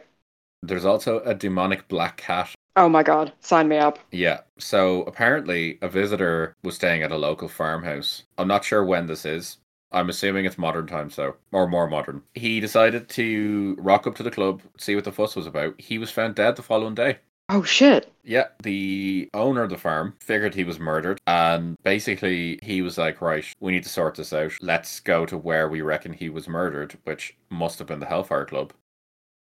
There's 0.61 0.85
also 0.85 1.19
a 1.21 1.33
demonic 1.33 1.87
black 1.87 2.17
cat. 2.17 2.53
Oh 2.75 2.89
my 2.89 3.03
god, 3.03 3.31
sign 3.39 3.67
me 3.67 3.77
up. 3.77 3.99
Yeah. 4.11 4.41
So 4.59 5.03
apparently, 5.03 5.77
a 5.81 5.87
visitor 5.87 6.55
was 6.63 6.75
staying 6.75 7.03
at 7.03 7.11
a 7.11 7.17
local 7.17 7.47
farmhouse. 7.47 8.23
I'm 8.37 8.47
not 8.47 8.65
sure 8.65 8.83
when 8.83 9.07
this 9.07 9.25
is. 9.25 9.57
I'm 9.91 10.09
assuming 10.09 10.45
it's 10.45 10.57
modern 10.57 10.87
times, 10.87 11.15
though, 11.15 11.35
or 11.51 11.67
more 11.67 11.87
modern. 11.87 12.23
He 12.33 12.59
decided 12.59 13.07
to 13.09 13.75
rock 13.79 14.07
up 14.07 14.15
to 14.15 14.23
the 14.23 14.31
club, 14.31 14.61
see 14.77 14.95
what 14.95 15.05
the 15.05 15.11
fuss 15.11 15.35
was 15.35 15.47
about. 15.47 15.79
He 15.79 15.97
was 15.97 16.11
found 16.11 16.35
dead 16.35 16.55
the 16.55 16.63
following 16.63 16.95
day. 16.95 17.19
Oh 17.47 17.63
shit. 17.63 18.11
Yeah, 18.23 18.47
the 18.63 19.29
owner 19.35 19.61
of 19.61 19.69
the 19.69 19.77
farm 19.77 20.15
figured 20.19 20.55
he 20.55 20.63
was 20.63 20.79
murdered, 20.79 21.19
and 21.27 21.77
basically 21.83 22.59
he 22.63 22.81
was 22.81 22.97
like, 22.97 23.21
"Right, 23.21 23.45
we 23.59 23.71
need 23.71 23.83
to 23.83 23.89
sort 23.89 24.15
this 24.15 24.33
out. 24.33 24.53
Let's 24.61 24.99
go 24.99 25.27
to 25.27 25.37
where 25.37 25.69
we 25.69 25.81
reckon 25.81 26.13
he 26.13 26.29
was 26.29 26.47
murdered, 26.47 26.97
which 27.03 27.35
must 27.51 27.77
have 27.77 27.87
been 27.87 27.99
the 27.99 28.07
Hellfire 28.07 28.45
Club." 28.45 28.73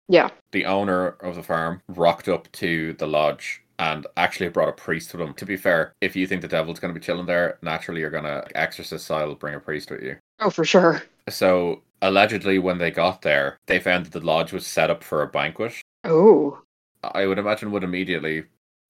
Yeah. 0.08 0.30
The 0.50 0.64
owner 0.64 1.10
of 1.20 1.36
the 1.36 1.42
farm 1.44 1.82
rocked 1.88 2.28
up 2.28 2.50
to 2.52 2.92
the 2.94 3.06
lodge 3.06 3.62
and 3.78 4.06
actually 4.16 4.48
brought 4.48 4.68
a 4.68 4.72
priest 4.72 5.12
with 5.12 5.26
him. 5.26 5.34
To 5.34 5.46
be 5.46 5.56
fair, 5.56 5.92
if 6.00 6.16
you 6.16 6.26
think 6.26 6.42
the 6.42 6.48
devil's 6.48 6.80
going 6.80 6.92
to 6.92 6.98
be 6.98 7.04
chilling 7.04 7.26
there, 7.26 7.58
naturally 7.62 8.00
you're 8.00 8.10
going 8.10 8.24
to 8.24 8.46
exorcist 8.54 9.04
style 9.04 9.34
bring 9.34 9.54
a 9.54 9.60
priest 9.60 9.90
with 9.90 10.02
you. 10.02 10.16
Oh 10.40 10.50
for 10.50 10.64
sure. 10.64 11.02
So 11.28 11.82
allegedly, 12.02 12.58
when 12.58 12.78
they 12.78 12.90
got 12.90 13.22
there, 13.22 13.58
they 13.66 13.78
found 13.78 14.06
that 14.06 14.12
the 14.12 14.24
lodge 14.24 14.52
was 14.52 14.66
set 14.66 14.90
up 14.90 15.02
for 15.02 15.22
a 15.22 15.26
banquet. 15.26 15.74
Oh. 16.04 16.60
I 17.02 17.26
would 17.26 17.38
imagine 17.38 17.70
would 17.72 17.84
immediately 17.84 18.44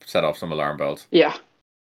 set 0.04 0.24
off 0.24 0.38
some 0.38 0.52
alarm 0.52 0.76
bells. 0.76 1.06
Yeah. 1.10 1.36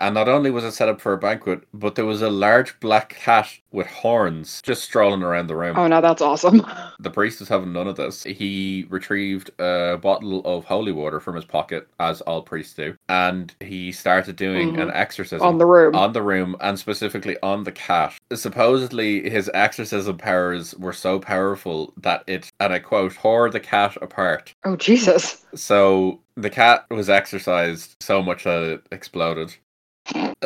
And 0.00 0.14
not 0.14 0.28
only 0.28 0.50
was 0.52 0.62
it 0.64 0.72
set 0.72 0.88
up 0.88 1.00
for 1.00 1.12
a 1.12 1.18
banquet, 1.18 1.62
but 1.74 1.96
there 1.96 2.04
was 2.04 2.22
a 2.22 2.30
large 2.30 2.78
black 2.78 3.08
cat 3.10 3.48
with 3.72 3.88
horns 3.88 4.62
just 4.62 4.84
strolling 4.84 5.22
around 5.24 5.48
the 5.48 5.56
room. 5.56 5.76
Oh, 5.76 5.88
now 5.88 6.00
that's 6.00 6.22
awesome. 6.22 6.64
The 7.00 7.10
priest 7.10 7.38
was 7.38 7.48
having 7.48 7.72
none 7.72 7.86
of 7.86 7.94
this. 7.96 8.24
He 8.24 8.84
retrieved 8.90 9.50
a 9.60 9.96
bottle 9.98 10.40
of 10.44 10.64
holy 10.64 10.90
water 10.90 11.20
from 11.20 11.36
his 11.36 11.44
pocket, 11.44 11.86
as 12.00 12.20
all 12.22 12.42
priests 12.42 12.74
do, 12.74 12.96
and 13.08 13.54
he 13.60 13.92
started 13.92 14.34
doing 14.36 14.74
Mhm. 14.74 14.82
an 14.82 14.90
exorcism 14.90 15.46
On 15.46 15.58
the 15.58 15.66
room. 15.66 15.94
on 15.94 16.12
the 16.12 16.22
room 16.22 16.56
and 16.60 16.76
specifically 16.78 17.36
on 17.42 17.62
the 17.64 17.70
cat. 17.72 18.14
Supposedly, 18.32 19.30
his 19.30 19.48
exorcism 19.54 20.18
powers 20.18 20.74
were 20.76 20.92
so 20.92 21.20
powerful 21.20 21.92
that 21.98 22.24
it, 22.26 22.50
and 22.58 22.72
I 22.72 22.80
quote, 22.80 23.14
tore 23.14 23.48
the 23.48 23.60
cat 23.60 23.96
apart. 24.02 24.52
Oh, 24.64 24.74
Jesus. 24.74 25.44
So 25.54 26.20
the 26.36 26.50
cat 26.50 26.84
was 26.90 27.08
exorcised 27.08 27.94
so 28.00 28.22
much 28.22 28.42
that 28.44 28.62
it 28.62 28.86
exploded. 28.90 29.54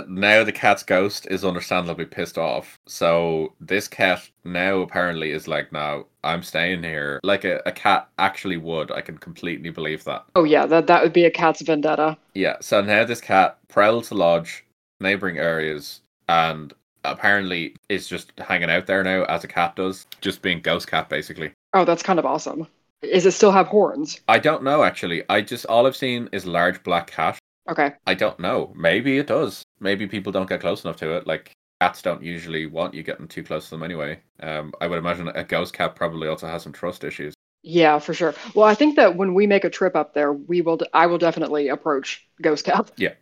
Now 0.08 0.44
the 0.44 0.52
cat's 0.52 0.82
ghost 0.82 1.26
is 1.30 1.44
understandably 1.44 2.04
pissed 2.04 2.38
off. 2.38 2.78
So 2.86 3.52
this 3.60 3.88
cat 3.88 4.28
now 4.44 4.78
apparently 4.78 5.30
is 5.30 5.48
like, 5.48 5.72
no, 5.72 6.06
I'm 6.24 6.42
staying 6.42 6.82
here. 6.82 7.20
Like 7.22 7.44
a, 7.44 7.60
a 7.66 7.72
cat 7.72 8.08
actually 8.18 8.56
would. 8.56 8.90
I 8.90 9.00
can 9.00 9.18
completely 9.18 9.70
believe 9.70 10.04
that. 10.04 10.24
Oh, 10.34 10.44
yeah, 10.44 10.66
that, 10.66 10.86
that 10.86 11.02
would 11.02 11.12
be 11.12 11.24
a 11.24 11.30
cat's 11.30 11.62
vendetta. 11.62 12.16
Yeah, 12.34 12.56
so 12.60 12.80
now 12.80 13.04
this 13.04 13.20
cat 13.20 13.58
prowls 13.68 14.08
the 14.08 14.14
lodge, 14.14 14.64
neighboring 15.00 15.38
areas, 15.38 16.00
and 16.28 16.72
apparently 17.04 17.74
is 17.88 18.06
just 18.06 18.32
hanging 18.38 18.70
out 18.70 18.86
there 18.86 19.02
now 19.02 19.24
as 19.24 19.44
a 19.44 19.48
cat 19.48 19.76
does, 19.76 20.06
just 20.20 20.42
being 20.42 20.60
ghost 20.60 20.88
cat 20.88 21.08
basically. 21.08 21.52
Oh, 21.74 21.84
that's 21.84 22.02
kind 22.02 22.18
of 22.18 22.26
awesome. 22.26 22.66
Is 23.02 23.26
it 23.26 23.32
still 23.32 23.50
have 23.50 23.66
horns? 23.66 24.20
I 24.28 24.38
don't 24.38 24.62
know 24.62 24.84
actually. 24.84 25.24
I 25.28 25.40
just 25.40 25.66
all 25.66 25.86
I've 25.86 25.96
seen 25.96 26.28
is 26.32 26.46
large 26.46 26.82
black 26.84 27.10
cat. 27.10 27.38
Okay. 27.70 27.92
I 28.06 28.14
don't 28.14 28.38
know. 28.40 28.72
Maybe 28.76 29.18
it 29.18 29.26
does. 29.26 29.62
Maybe 29.80 30.06
people 30.06 30.32
don't 30.32 30.48
get 30.48 30.60
close 30.60 30.84
enough 30.84 30.96
to 30.96 31.16
it. 31.16 31.26
Like 31.26 31.52
cats 31.80 32.02
don't 32.02 32.22
usually 32.22 32.66
want 32.66 32.94
you 32.94 33.02
getting 33.02 33.28
too 33.28 33.42
close 33.42 33.64
to 33.64 33.70
them 33.70 33.82
anyway. 33.82 34.20
Um, 34.40 34.72
I 34.80 34.86
would 34.86 34.98
imagine 34.98 35.28
a 35.28 35.44
ghost 35.44 35.72
cat 35.72 35.94
probably 35.94 36.28
also 36.28 36.46
has 36.46 36.62
some 36.62 36.72
trust 36.72 37.04
issues. 37.04 37.34
Yeah, 37.62 37.98
for 38.00 38.12
sure. 38.12 38.34
Well, 38.54 38.66
I 38.66 38.74
think 38.74 38.96
that 38.96 39.16
when 39.16 39.34
we 39.34 39.46
make 39.46 39.64
a 39.64 39.70
trip 39.70 39.94
up 39.94 40.14
there, 40.14 40.32
we 40.32 40.62
will. 40.62 40.80
I 40.92 41.06
will 41.06 41.18
definitely 41.18 41.68
approach 41.68 42.26
Ghost 42.40 42.64
Cat. 42.64 42.90
Yeah, 42.96 43.14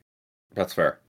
that's 0.54 0.72
fair. 0.72 1.00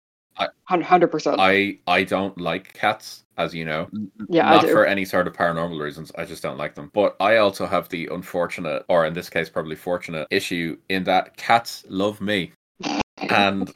Hundred 0.65 1.09
percent. 1.09 1.37
I 1.39 1.79
I 1.87 2.03
don't 2.03 2.39
like 2.39 2.73
cats, 2.73 3.23
as 3.37 3.53
you 3.53 3.65
know. 3.65 3.89
Yeah, 4.29 4.49
I 4.49 4.55
not 4.55 4.61
do. 4.61 4.71
for 4.71 4.85
any 4.85 5.05
sort 5.05 5.27
of 5.27 5.33
paranormal 5.33 5.81
reasons. 5.81 6.11
I 6.17 6.25
just 6.25 6.41
don't 6.41 6.57
like 6.57 6.75
them. 6.75 6.89
But 6.93 7.15
I 7.19 7.37
also 7.37 7.65
have 7.65 7.89
the 7.89 8.07
unfortunate, 8.07 8.85
or 8.87 9.05
in 9.05 9.13
this 9.13 9.29
case, 9.29 9.49
probably 9.49 9.75
fortunate 9.75 10.27
issue 10.31 10.77
in 10.89 11.03
that 11.05 11.37
cats 11.37 11.83
love 11.89 12.21
me, 12.21 12.53
and 13.29 13.73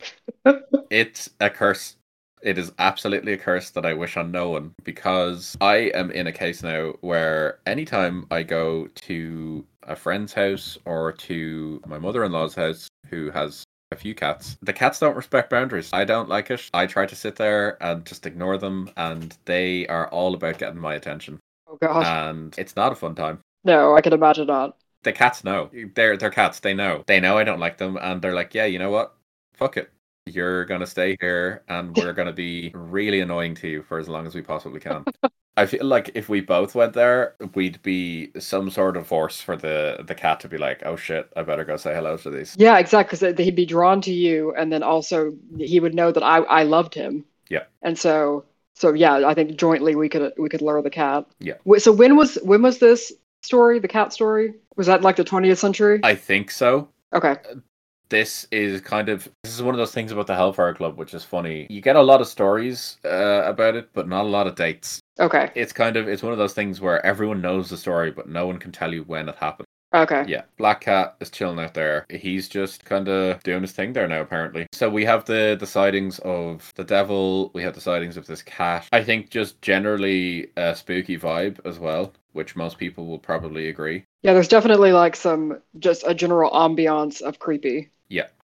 it's 0.90 1.30
a 1.40 1.50
curse. 1.50 1.96
It 2.42 2.58
is 2.60 2.72
absolutely 2.78 3.34
a 3.34 3.38
curse 3.38 3.72
that 3.72 3.86
I 3.86 3.94
wish 3.94 4.18
on 4.18 4.32
no 4.32 4.50
one 4.50 4.74
because 4.84 5.58
I 5.62 5.92
am 5.96 6.12
in 6.12 6.28
a 6.28 6.32
case 6.32 6.62
now 6.62 6.94
where 7.02 7.60
anytime 7.66 8.28
I 8.30 8.44
go 8.44 8.88
to 8.88 9.66
a 9.84 9.96
friend's 9.96 10.34
house 10.34 10.78
or 10.86 11.12
to 11.12 11.82
my 11.88 11.98
mother 11.98 12.24
in 12.24 12.32
law's 12.32 12.54
house 12.54 12.88
who 13.08 13.32
has 13.32 13.64
a 13.92 13.96
few 13.96 14.14
cats, 14.14 14.58
the 14.62 14.74
cats 14.74 15.00
don't 15.00 15.16
respect 15.16 15.50
boundaries. 15.50 15.90
I 15.94 16.06
don't 16.06 16.30
like 16.30 16.52
it. 16.52 16.70
I 16.74 16.86
try 16.86 17.06
to 17.08 17.16
sit 17.16 17.36
there 17.36 17.82
and 17.84 18.06
just 18.06 18.26
ignore 18.28 18.58
them, 18.58 18.92
and 18.98 19.36
they 19.46 19.88
are 19.88 20.08
all 20.10 20.36
about 20.36 20.60
getting 20.60 20.80
my 20.80 20.94
attention. 20.96 21.40
oh 21.68 21.78
God. 21.82 22.06
And 22.06 22.54
it's 22.58 22.76
not 22.76 22.92
a 22.92 22.96
fun 22.96 23.16
time. 23.16 23.40
no, 23.64 23.96
I 23.96 24.02
can 24.02 24.14
imagine 24.14 24.48
not. 24.48 24.78
The 25.04 25.14
cats 25.14 25.44
know. 25.44 25.70
They're 25.96 26.18
they're 26.18 26.30
cats. 26.32 26.60
They 26.60 26.74
know. 26.74 27.04
They 27.08 27.20
know 27.20 27.38
I 27.38 27.44
don't 27.44 27.60
like 27.60 27.78
them, 27.78 27.98
and 28.02 28.22
they're 28.22 28.34
like, 28.34 28.54
yeah, 28.54 28.66
you 28.66 28.80
know 28.80 28.90
what? 28.92 29.15
Fuck 29.58 29.78
it. 29.78 29.92
You're 30.28 30.66
gonna 30.66 30.88
stay 30.88 31.16
here, 31.22 31.64
and 31.68 31.96
we're 31.96 32.14
gonna 32.14 32.34
be 32.34 32.72
really 32.74 33.20
annoying 33.22 33.54
to 33.56 33.68
you 33.68 33.84
for 33.84 34.00
as 34.00 34.10
long 34.10 34.26
as 34.26 34.34
we 34.34 34.42
possibly 34.42 34.80
can. 34.80 35.06
I 35.58 35.66
feel 35.68 35.86
like 35.86 36.12
if 36.16 36.28
we 36.28 36.42
both 36.42 36.76
went 36.76 36.94
there, 36.94 37.36
we'd 37.54 37.82
be 37.82 38.32
some 38.40 38.70
sort 38.70 38.98
of 38.98 39.08
force 39.08 39.40
for 39.40 39.56
the 39.56 40.04
the 40.06 40.16
cat 40.16 40.40
to 40.42 40.48
be 40.50 40.58
like, 40.58 40.82
oh 40.86 40.96
shit, 40.96 41.32
I 41.36 41.44
better 41.44 41.64
go 41.64 41.78
say 41.78 41.94
hello 41.94 42.18
to 42.18 42.30
these. 42.30 42.56
Yeah, 42.58 42.78
exactly. 42.80 43.20
Because 43.20 43.46
he'd 43.46 43.56
be 43.56 43.66
drawn 43.66 44.02
to 44.02 44.12
you, 44.12 44.54
and 44.56 44.72
then 44.74 44.84
also 44.84 45.34
he 45.58 45.80
would 45.80 45.94
know 45.94 46.12
that 46.12 46.24
I 46.24 46.38
I 46.40 46.64
loved 46.64 46.94
him. 46.96 47.24
Yeah. 47.50 47.64
And 47.84 47.98
so 47.98 48.46
so 48.74 48.94
yeah, 48.94 49.28
I 49.28 49.34
think 49.34 49.56
jointly 49.58 49.96
we 49.96 50.10
could 50.10 50.34
we 50.38 50.50
could 50.50 50.62
lure 50.62 50.82
the 50.82 50.90
cat. 50.90 51.26
Yeah. 51.40 51.54
So 51.78 51.92
when 51.92 52.16
was 52.18 52.36
when 52.44 52.62
was 52.64 52.80
this 52.80 53.14
story? 53.44 53.80
The 53.80 53.88
cat 53.88 54.12
story 54.12 54.56
was 54.76 54.88
that 54.88 55.04
like 55.04 55.16
the 55.16 55.24
20th 55.24 55.58
century? 55.58 56.00
I 56.04 56.16
think 56.16 56.52
so. 56.52 56.90
okay. 57.14 57.38
Uh, 57.50 57.56
this 58.10 58.48
is 58.52 58.82
kind 58.82 59.10
of 59.10 59.28
this 59.44 59.54
is 59.54 59.62
one 59.62 59.74
of 59.74 59.80
those 59.80 59.94
things 59.94 60.12
about 60.12 60.28
the 60.28 60.36
Hellfire 60.36 60.74
Club, 60.74 60.98
which 60.98 61.14
is 61.14 61.24
funny. 61.24 61.68
You 61.70 61.82
get 61.82 61.96
a 61.96 62.02
lot 62.02 62.22
of 62.22 62.28
stories 62.28 62.98
uh, 63.06 63.44
about 63.46 63.76
it, 63.76 63.90
but 63.94 64.08
not 64.08 64.26
a 64.26 64.30
lot 64.30 64.48
of 64.48 64.56
dates. 64.56 65.00
Okay. 65.20 65.52
It's 65.56 65.74
kind 65.74 65.96
of 65.96 66.08
it's 66.08 66.24
one 66.24 66.34
of 66.34 66.38
those 66.38 66.54
things 66.54 66.82
where 66.82 67.06
everyone 67.06 67.42
knows 67.42 67.70
the 67.70 67.78
story, 67.78 68.12
but 68.12 68.28
no 68.28 68.46
one 68.48 68.58
can 68.58 68.72
tell 68.72 68.94
you 68.94 69.04
when 69.04 69.30
it 69.30 69.36
happened. 69.36 69.66
Okay. 69.94 70.26
Yeah, 70.28 70.42
Black 70.58 70.82
Cat 70.82 71.16
is 71.22 71.30
chilling 71.30 71.60
out 71.60 71.74
there. 71.74 72.06
He's 72.10 72.50
just 72.50 72.84
kind 72.84 73.08
of 73.08 73.42
doing 73.44 73.62
his 73.62 73.72
thing 73.72 73.94
there 73.94 74.08
now, 74.08 74.20
apparently. 74.20 74.68
So 74.74 74.90
we 74.90 75.06
have 75.06 75.24
the 75.24 75.56
the 75.58 75.68
sightings 75.68 76.20
of 76.20 76.74
the 76.76 76.84
devil. 76.84 77.50
We 77.54 77.64
have 77.64 77.76
the 77.76 77.82
sightings 77.82 78.18
of 78.18 78.28
this 78.28 78.42
cat. 78.42 78.88
I 78.92 79.04
think 79.04 79.30
just 79.30 79.62
generally 79.62 80.52
a 80.58 80.76
spooky 80.76 81.18
vibe 81.18 81.66
as 81.66 81.80
well, 81.80 82.12
which 82.34 82.58
most 82.58 82.78
people 82.78 83.06
will 83.06 83.20
probably 83.20 83.70
agree. 83.70 84.04
Yeah, 84.22 84.34
there's 84.34 84.50
definitely 84.50 84.92
like 84.92 85.16
some 85.16 85.62
just 85.80 86.04
a 86.06 86.14
general 86.14 86.52
ambiance 86.52 87.22
of 87.22 87.40
creepy. 87.40 87.92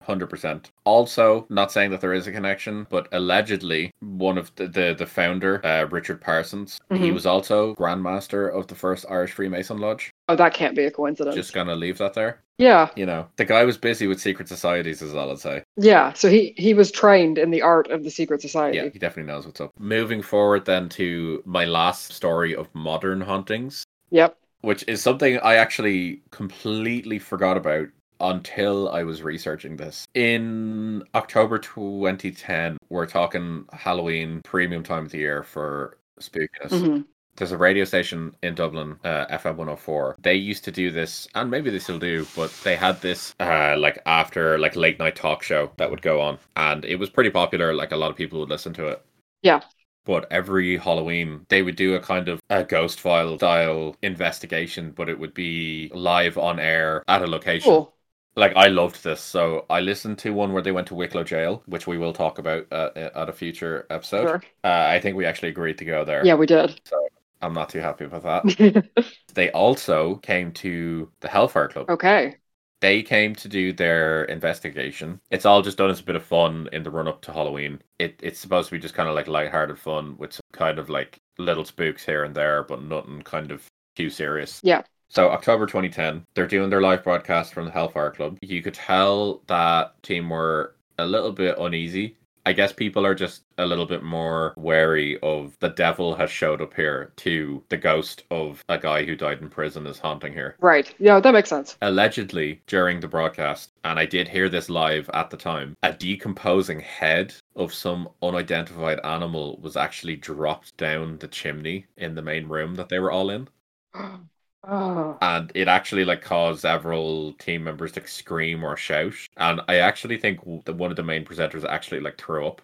Hundred 0.03 0.31
percent. 0.31 0.71
Also, 0.83 1.45
not 1.49 1.71
saying 1.71 1.91
that 1.91 2.01
there 2.01 2.11
is 2.13 2.25
a 2.25 2.31
connection, 2.31 2.87
but 2.89 3.07
allegedly, 3.11 3.91
one 3.99 4.35
of 4.35 4.53
the 4.55 4.67
the, 4.67 4.95
the 4.97 5.05
founder, 5.05 5.63
uh, 5.63 5.85
Richard 5.91 6.19
Parsons, 6.19 6.79
he 6.89 6.95
Mhm. 7.11 7.13
was 7.13 7.27
also 7.27 7.75
Grandmaster 7.75 8.51
of 8.51 8.65
the 8.65 8.73
first 8.73 9.05
Irish 9.11 9.33
Freemason 9.33 9.77
Lodge. 9.77 10.09
Oh, 10.27 10.35
that 10.35 10.55
can't 10.55 10.75
be 10.75 10.85
a 10.85 10.91
coincidence. 10.91 11.35
Just 11.35 11.53
gonna 11.53 11.75
leave 11.75 11.99
that 11.99 12.15
there. 12.15 12.39
Yeah. 12.57 12.89
You 12.95 13.05
know, 13.05 13.27
the 13.35 13.45
guy 13.45 13.63
was 13.63 13.77
busy 13.77 14.07
with 14.07 14.19
secret 14.19 14.47
societies, 14.47 15.03
is 15.03 15.13
all 15.13 15.29
I'd 15.31 15.37
say. 15.37 15.63
Yeah. 15.77 16.13
So 16.13 16.29
he 16.29 16.55
he 16.57 16.73
was 16.73 16.91
trained 16.91 17.37
in 17.37 17.51
the 17.51 17.61
art 17.61 17.91
of 17.91 18.03
the 18.03 18.09
secret 18.09 18.41
society. 18.41 18.77
Yeah, 18.77 18.89
he 18.91 18.97
definitely 18.97 19.31
knows 19.31 19.45
what's 19.45 19.61
up. 19.61 19.69
Moving 19.79 20.23
forward, 20.23 20.65
then 20.65 20.89
to 20.89 21.43
my 21.45 21.65
last 21.65 22.11
story 22.11 22.55
of 22.55 22.67
modern 22.73 23.21
hauntings, 23.21 23.83
Yep. 24.09 24.35
which 24.61 24.83
is 24.87 24.99
something 25.03 25.37
I 25.43 25.55
actually 25.57 26.21
completely 26.31 27.19
forgot 27.19 27.55
about 27.55 27.87
until 28.21 28.89
I 28.89 29.03
was 29.03 29.21
researching 29.23 29.75
this. 29.77 30.07
In 30.13 31.03
October 31.15 31.59
2010, 31.59 32.77
we're 32.89 33.05
talking 33.05 33.65
Halloween 33.73 34.41
premium 34.43 34.83
time 34.83 35.05
of 35.05 35.11
the 35.11 35.17
year 35.19 35.43
for 35.43 35.97
spookiness. 36.19 36.69
hmm 36.69 37.01
There's 37.35 37.51
a 37.51 37.57
radio 37.57 37.85
station 37.85 38.35
in 38.43 38.55
Dublin, 38.55 38.99
uh, 39.03 39.25
FM 39.29 39.57
104. 39.57 40.15
They 40.21 40.35
used 40.35 40.63
to 40.65 40.71
do 40.71 40.91
this, 40.91 41.27
and 41.33 41.49
maybe 41.49 41.69
they 41.69 41.79
still 41.79 41.99
do, 41.99 42.25
but 42.35 42.51
they 42.63 42.75
had 42.75 43.01
this 43.01 43.33
uh, 43.39 43.75
like 43.77 43.99
after 44.05 44.59
like 44.59 44.75
late 44.75 44.99
night 44.99 45.15
talk 45.15 45.41
show 45.43 45.71
that 45.77 45.89
would 45.89 46.01
go 46.01 46.21
on, 46.21 46.37
and 46.55 46.85
it 46.85 46.97
was 46.97 47.09
pretty 47.09 47.29
popular. 47.31 47.73
Like 47.73 47.91
a 47.91 47.97
lot 47.97 48.11
of 48.11 48.17
people 48.17 48.39
would 48.41 48.49
listen 48.49 48.73
to 48.73 48.87
it. 48.87 49.03
Yeah. 49.41 49.61
But 50.05 50.27
every 50.31 50.77
Halloween, 50.77 51.45
they 51.49 51.61
would 51.61 51.75
do 51.75 51.95
a 51.95 51.99
kind 51.99 52.27
of 52.27 52.39
a 52.49 52.63
ghost 52.63 52.99
file 52.99 53.37
style 53.37 53.95
investigation, 54.01 54.91
but 54.91 55.09
it 55.09 55.17
would 55.19 55.33
be 55.33 55.89
live 55.93 56.37
on 56.37 56.59
air 56.59 57.03
at 57.07 57.21
a 57.21 57.27
location. 57.27 57.69
Cool. 57.69 57.93
Like 58.35 58.55
I 58.55 58.67
loved 58.67 59.03
this, 59.03 59.19
so 59.21 59.65
I 59.69 59.81
listened 59.81 60.17
to 60.19 60.31
one 60.33 60.53
where 60.53 60.61
they 60.61 60.71
went 60.71 60.87
to 60.87 60.95
Wicklow 60.95 61.23
Jail, 61.23 61.63
which 61.65 61.85
we 61.85 61.97
will 61.97 62.13
talk 62.13 62.39
about 62.39 62.65
uh, 62.71 62.89
at 62.95 63.29
a 63.29 63.33
future 63.33 63.85
episode. 63.89 64.27
Sure. 64.27 64.43
Uh, 64.63 64.85
I 64.87 64.99
think 65.01 65.17
we 65.17 65.25
actually 65.25 65.49
agreed 65.49 65.77
to 65.79 65.85
go 65.85 66.05
there. 66.05 66.25
Yeah, 66.25 66.35
we 66.35 66.45
did. 66.45 66.79
So 66.85 67.07
I'm 67.41 67.53
not 67.53 67.69
too 67.69 67.79
happy 67.79 68.05
about 68.05 68.23
that. 68.23 69.05
they 69.33 69.51
also 69.51 70.15
came 70.17 70.51
to 70.53 71.11
the 71.19 71.27
Hellfire 71.27 71.67
Club. 71.67 71.89
okay. 71.89 72.37
They 72.79 73.03
came 73.03 73.35
to 73.35 73.47
do 73.47 73.73
their 73.73 74.23
investigation. 74.25 75.21
It's 75.29 75.45
all 75.45 75.61
just 75.61 75.77
done 75.77 75.91
as 75.91 75.99
a 75.99 76.03
bit 76.03 76.15
of 76.15 76.23
fun 76.23 76.67
in 76.71 76.81
the 76.81 76.89
run 76.89 77.07
up 77.07 77.21
to 77.23 77.31
Halloween. 77.31 77.79
It 77.99 78.19
it's 78.23 78.39
supposed 78.39 78.69
to 78.69 78.75
be 78.75 78.79
just 78.79 78.95
kind 78.95 79.07
of 79.07 79.13
like 79.13 79.27
lighthearted 79.27 79.77
fun 79.77 80.17
with 80.17 80.33
some 80.33 80.41
kind 80.51 80.79
of 80.79 80.89
like 80.89 81.19
little 81.37 81.63
spooks 81.65 82.03
here 82.03 82.23
and 82.23 82.33
there, 82.33 82.63
but 82.63 82.81
nothing 82.81 83.21
kind 83.21 83.51
of 83.51 83.63
too 83.95 84.09
serious. 84.09 84.61
Yeah. 84.63 84.81
So 85.11 85.29
October 85.29 85.65
2010, 85.65 86.25
they're 86.35 86.47
doing 86.47 86.69
their 86.69 86.79
live 86.79 87.03
broadcast 87.03 87.53
from 87.53 87.65
the 87.65 87.71
Hellfire 87.71 88.11
Club. 88.11 88.37
You 88.41 88.63
could 88.63 88.75
tell 88.75 89.41
that 89.47 90.01
team 90.03 90.29
were 90.29 90.75
a 90.97 91.05
little 91.05 91.33
bit 91.33 91.57
uneasy. 91.59 92.15
I 92.45 92.53
guess 92.53 92.71
people 92.71 93.05
are 93.05 93.13
just 93.13 93.43
a 93.57 93.65
little 93.65 93.85
bit 93.85 94.03
more 94.03 94.53
wary 94.55 95.19
of 95.19 95.57
the 95.59 95.67
devil 95.67 96.15
has 96.15 96.31
showed 96.31 96.61
up 96.61 96.73
here 96.73 97.11
to 97.17 97.61
the 97.67 97.75
ghost 97.75 98.23
of 98.31 98.63
a 98.69 98.77
guy 98.77 99.03
who 99.03 99.17
died 99.17 99.41
in 99.41 99.49
prison 99.49 99.85
is 99.85 99.99
haunting 99.99 100.31
here. 100.31 100.55
Right. 100.61 100.95
Yeah, 100.97 101.19
that 101.19 101.33
makes 101.33 101.49
sense. 101.49 101.75
Allegedly, 101.81 102.61
during 102.67 103.01
the 103.01 103.09
broadcast, 103.09 103.73
and 103.83 103.99
I 103.99 104.05
did 104.05 104.29
hear 104.29 104.47
this 104.47 104.69
live 104.69 105.09
at 105.13 105.29
the 105.29 105.35
time, 105.35 105.75
a 105.83 105.91
decomposing 105.91 106.79
head 106.79 107.33
of 107.57 107.73
some 107.73 108.07
unidentified 108.23 109.01
animal 109.03 109.59
was 109.61 109.75
actually 109.75 110.15
dropped 110.15 110.77
down 110.77 111.17
the 111.17 111.27
chimney 111.27 111.87
in 111.97 112.15
the 112.15 112.21
main 112.21 112.47
room 112.47 112.75
that 112.75 112.87
they 112.87 112.99
were 112.99 113.11
all 113.11 113.29
in. 113.29 113.49
Oh. 114.63 115.17
and 115.21 115.51
it 115.55 115.67
actually 115.67 116.05
like 116.05 116.21
caused 116.21 116.61
several 116.61 117.33
team 117.33 117.63
members 117.63 117.93
to 117.93 118.07
scream 118.07 118.63
or 118.63 118.77
shout 118.77 119.15
and 119.37 119.59
i 119.67 119.77
actually 119.77 120.17
think 120.17 120.39
that 120.65 120.75
one 120.75 120.91
of 120.91 120.97
the 120.97 121.03
main 121.03 121.25
presenters 121.25 121.65
actually 121.65 121.99
like 121.99 122.17
threw 122.19 122.45
up 122.45 122.61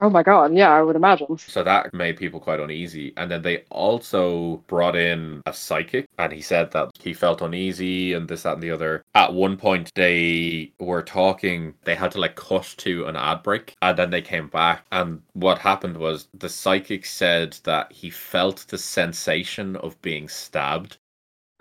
Oh 0.00 0.10
my 0.10 0.22
god, 0.22 0.52
yeah, 0.54 0.70
I 0.70 0.82
would 0.82 0.96
imagine. 0.96 1.38
So 1.38 1.62
that 1.62 1.94
made 1.94 2.16
people 2.16 2.40
quite 2.40 2.60
uneasy. 2.60 3.14
And 3.16 3.30
then 3.30 3.42
they 3.42 3.64
also 3.70 4.56
brought 4.66 4.96
in 4.96 5.40
a 5.46 5.52
psychic, 5.52 6.06
and 6.18 6.32
he 6.32 6.42
said 6.42 6.72
that 6.72 6.90
he 6.98 7.14
felt 7.14 7.40
uneasy 7.40 8.12
and 8.12 8.28
this, 8.28 8.42
that, 8.42 8.54
and 8.54 8.62
the 8.62 8.72
other. 8.72 9.02
At 9.14 9.32
one 9.32 9.56
point, 9.56 9.90
they 9.94 10.72
were 10.78 11.02
talking, 11.02 11.74
they 11.84 11.94
had 11.94 12.10
to 12.12 12.20
like 12.20 12.34
cut 12.34 12.74
to 12.78 13.06
an 13.06 13.16
ad 13.16 13.42
break, 13.44 13.76
and 13.82 13.96
then 13.96 14.10
they 14.10 14.20
came 14.20 14.48
back. 14.48 14.84
And 14.90 15.22
what 15.32 15.58
happened 15.58 15.96
was 15.96 16.28
the 16.34 16.48
psychic 16.48 17.06
said 17.06 17.56
that 17.64 17.92
he 17.92 18.10
felt 18.10 18.66
the 18.68 18.78
sensation 18.78 19.76
of 19.76 20.00
being 20.02 20.28
stabbed. 20.28 20.98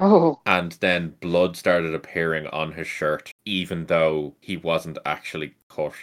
Oh, 0.03 0.43
And 0.45 0.71
then 0.71 1.17
blood 1.19 1.57
started 1.57 1.93
appearing 1.93 2.47
on 2.47 2.71
his 2.71 2.87
shirt, 2.87 3.33
even 3.43 3.87
though 3.87 4.37
he 4.39 4.55
wasn't 4.55 4.97
actually 5.05 5.55
cut. 5.67 5.95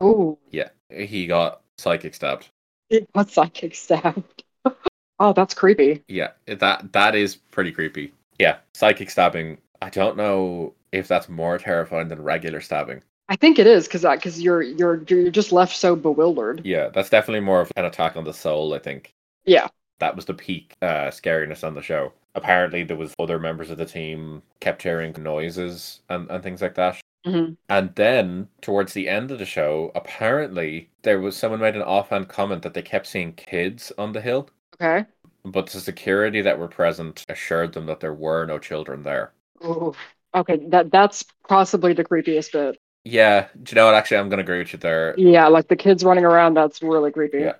oh, 0.00 0.38
Yeah, 0.50 0.68
he 0.90 1.26
got 1.26 1.62
psychic 1.78 2.14
stabbed. 2.14 2.50
it 2.88 3.10
got 3.12 3.30
psychic 3.30 3.74
stabbed. 3.74 4.44
oh, 5.18 5.32
that's 5.32 5.54
creepy. 5.54 6.04
Yeah, 6.08 6.32
that 6.46 6.92
that 6.92 7.14
is 7.14 7.36
pretty 7.36 7.72
creepy. 7.72 8.12
Yeah, 8.38 8.58
psychic 8.74 9.10
stabbing. 9.10 9.58
I 9.80 9.90
don't 9.90 10.16
know 10.16 10.74
if 10.92 11.08
that's 11.08 11.28
more 11.28 11.58
terrifying 11.58 12.08
than 12.08 12.22
regular 12.22 12.60
stabbing. 12.60 13.02
I 13.28 13.36
think 13.36 13.58
it 13.58 13.66
is 13.66 13.86
because 13.86 14.02
because 14.02 14.40
you're 14.40 14.62
you're 14.62 15.02
you're 15.04 15.30
just 15.30 15.52
left 15.52 15.76
so 15.76 15.94
bewildered. 15.96 16.62
Yeah, 16.64 16.88
that's 16.88 17.10
definitely 17.10 17.40
more 17.40 17.60
of 17.60 17.72
an 17.76 17.84
attack 17.84 18.16
on 18.16 18.24
the 18.24 18.34
soul. 18.34 18.74
I 18.74 18.78
think 18.78 19.14
Yeah. 19.44 19.68
that 20.00 20.16
was 20.16 20.26
the 20.26 20.34
peak 20.34 20.74
uh, 20.82 21.08
scariness 21.10 21.64
on 21.66 21.74
the 21.74 21.82
show. 21.82 22.12
Apparently, 22.34 22.84
there 22.84 22.96
was 22.96 23.14
other 23.18 23.38
members 23.38 23.70
of 23.70 23.78
the 23.78 23.84
team 23.86 24.42
kept 24.60 24.82
hearing 24.82 25.14
noises 25.18 26.00
and, 26.08 26.30
and 26.30 26.42
things 26.42 26.62
like 26.62 26.74
that. 26.76 27.00
Mhm. 27.26 27.56
And 27.68 27.94
then 27.96 28.48
towards 28.62 28.92
the 28.94 29.08
end 29.08 29.30
of 29.30 29.38
the 29.38 29.44
show, 29.44 29.92
apparently 29.94 30.90
there 31.02 31.20
was 31.20 31.36
someone 31.36 31.60
made 31.60 31.76
an 31.76 31.82
offhand 31.82 32.28
comment 32.28 32.62
that 32.62 32.72
they 32.74 32.82
kept 32.82 33.06
seeing 33.06 33.32
kids 33.34 33.92
on 33.98 34.12
the 34.12 34.20
hill, 34.22 34.48
Okay. 34.80 35.04
but 35.44 35.66
the 35.68 35.80
security 35.80 36.40
that 36.40 36.58
were 36.58 36.68
present 36.68 37.24
assured 37.28 37.72
them 37.74 37.86
that 37.86 38.00
there 38.00 38.14
were 38.14 38.46
no 38.46 38.58
children 38.58 39.02
there. 39.02 39.32
Ooh. 39.64 39.94
Okay, 40.34 40.56
that 40.68 40.90
that's 40.92 41.24
possibly 41.48 41.92
the 41.92 42.04
creepiest 42.04 42.52
bit. 42.52 42.78
Yeah, 43.04 43.48
do 43.62 43.72
you 43.72 43.74
know 43.76 43.86
what? 43.86 43.94
Actually, 43.94 44.18
I'm 44.18 44.28
going 44.28 44.38
to 44.38 44.44
agree 44.44 44.58
with 44.58 44.72
you 44.72 44.78
there. 44.78 45.14
Yeah, 45.18 45.48
like 45.48 45.68
the 45.68 45.76
kids 45.76 46.04
running 46.04 46.24
around. 46.24 46.54
That's 46.54 46.82
really 46.82 47.10
creepy. 47.10 47.40
Yeah. 47.40 47.54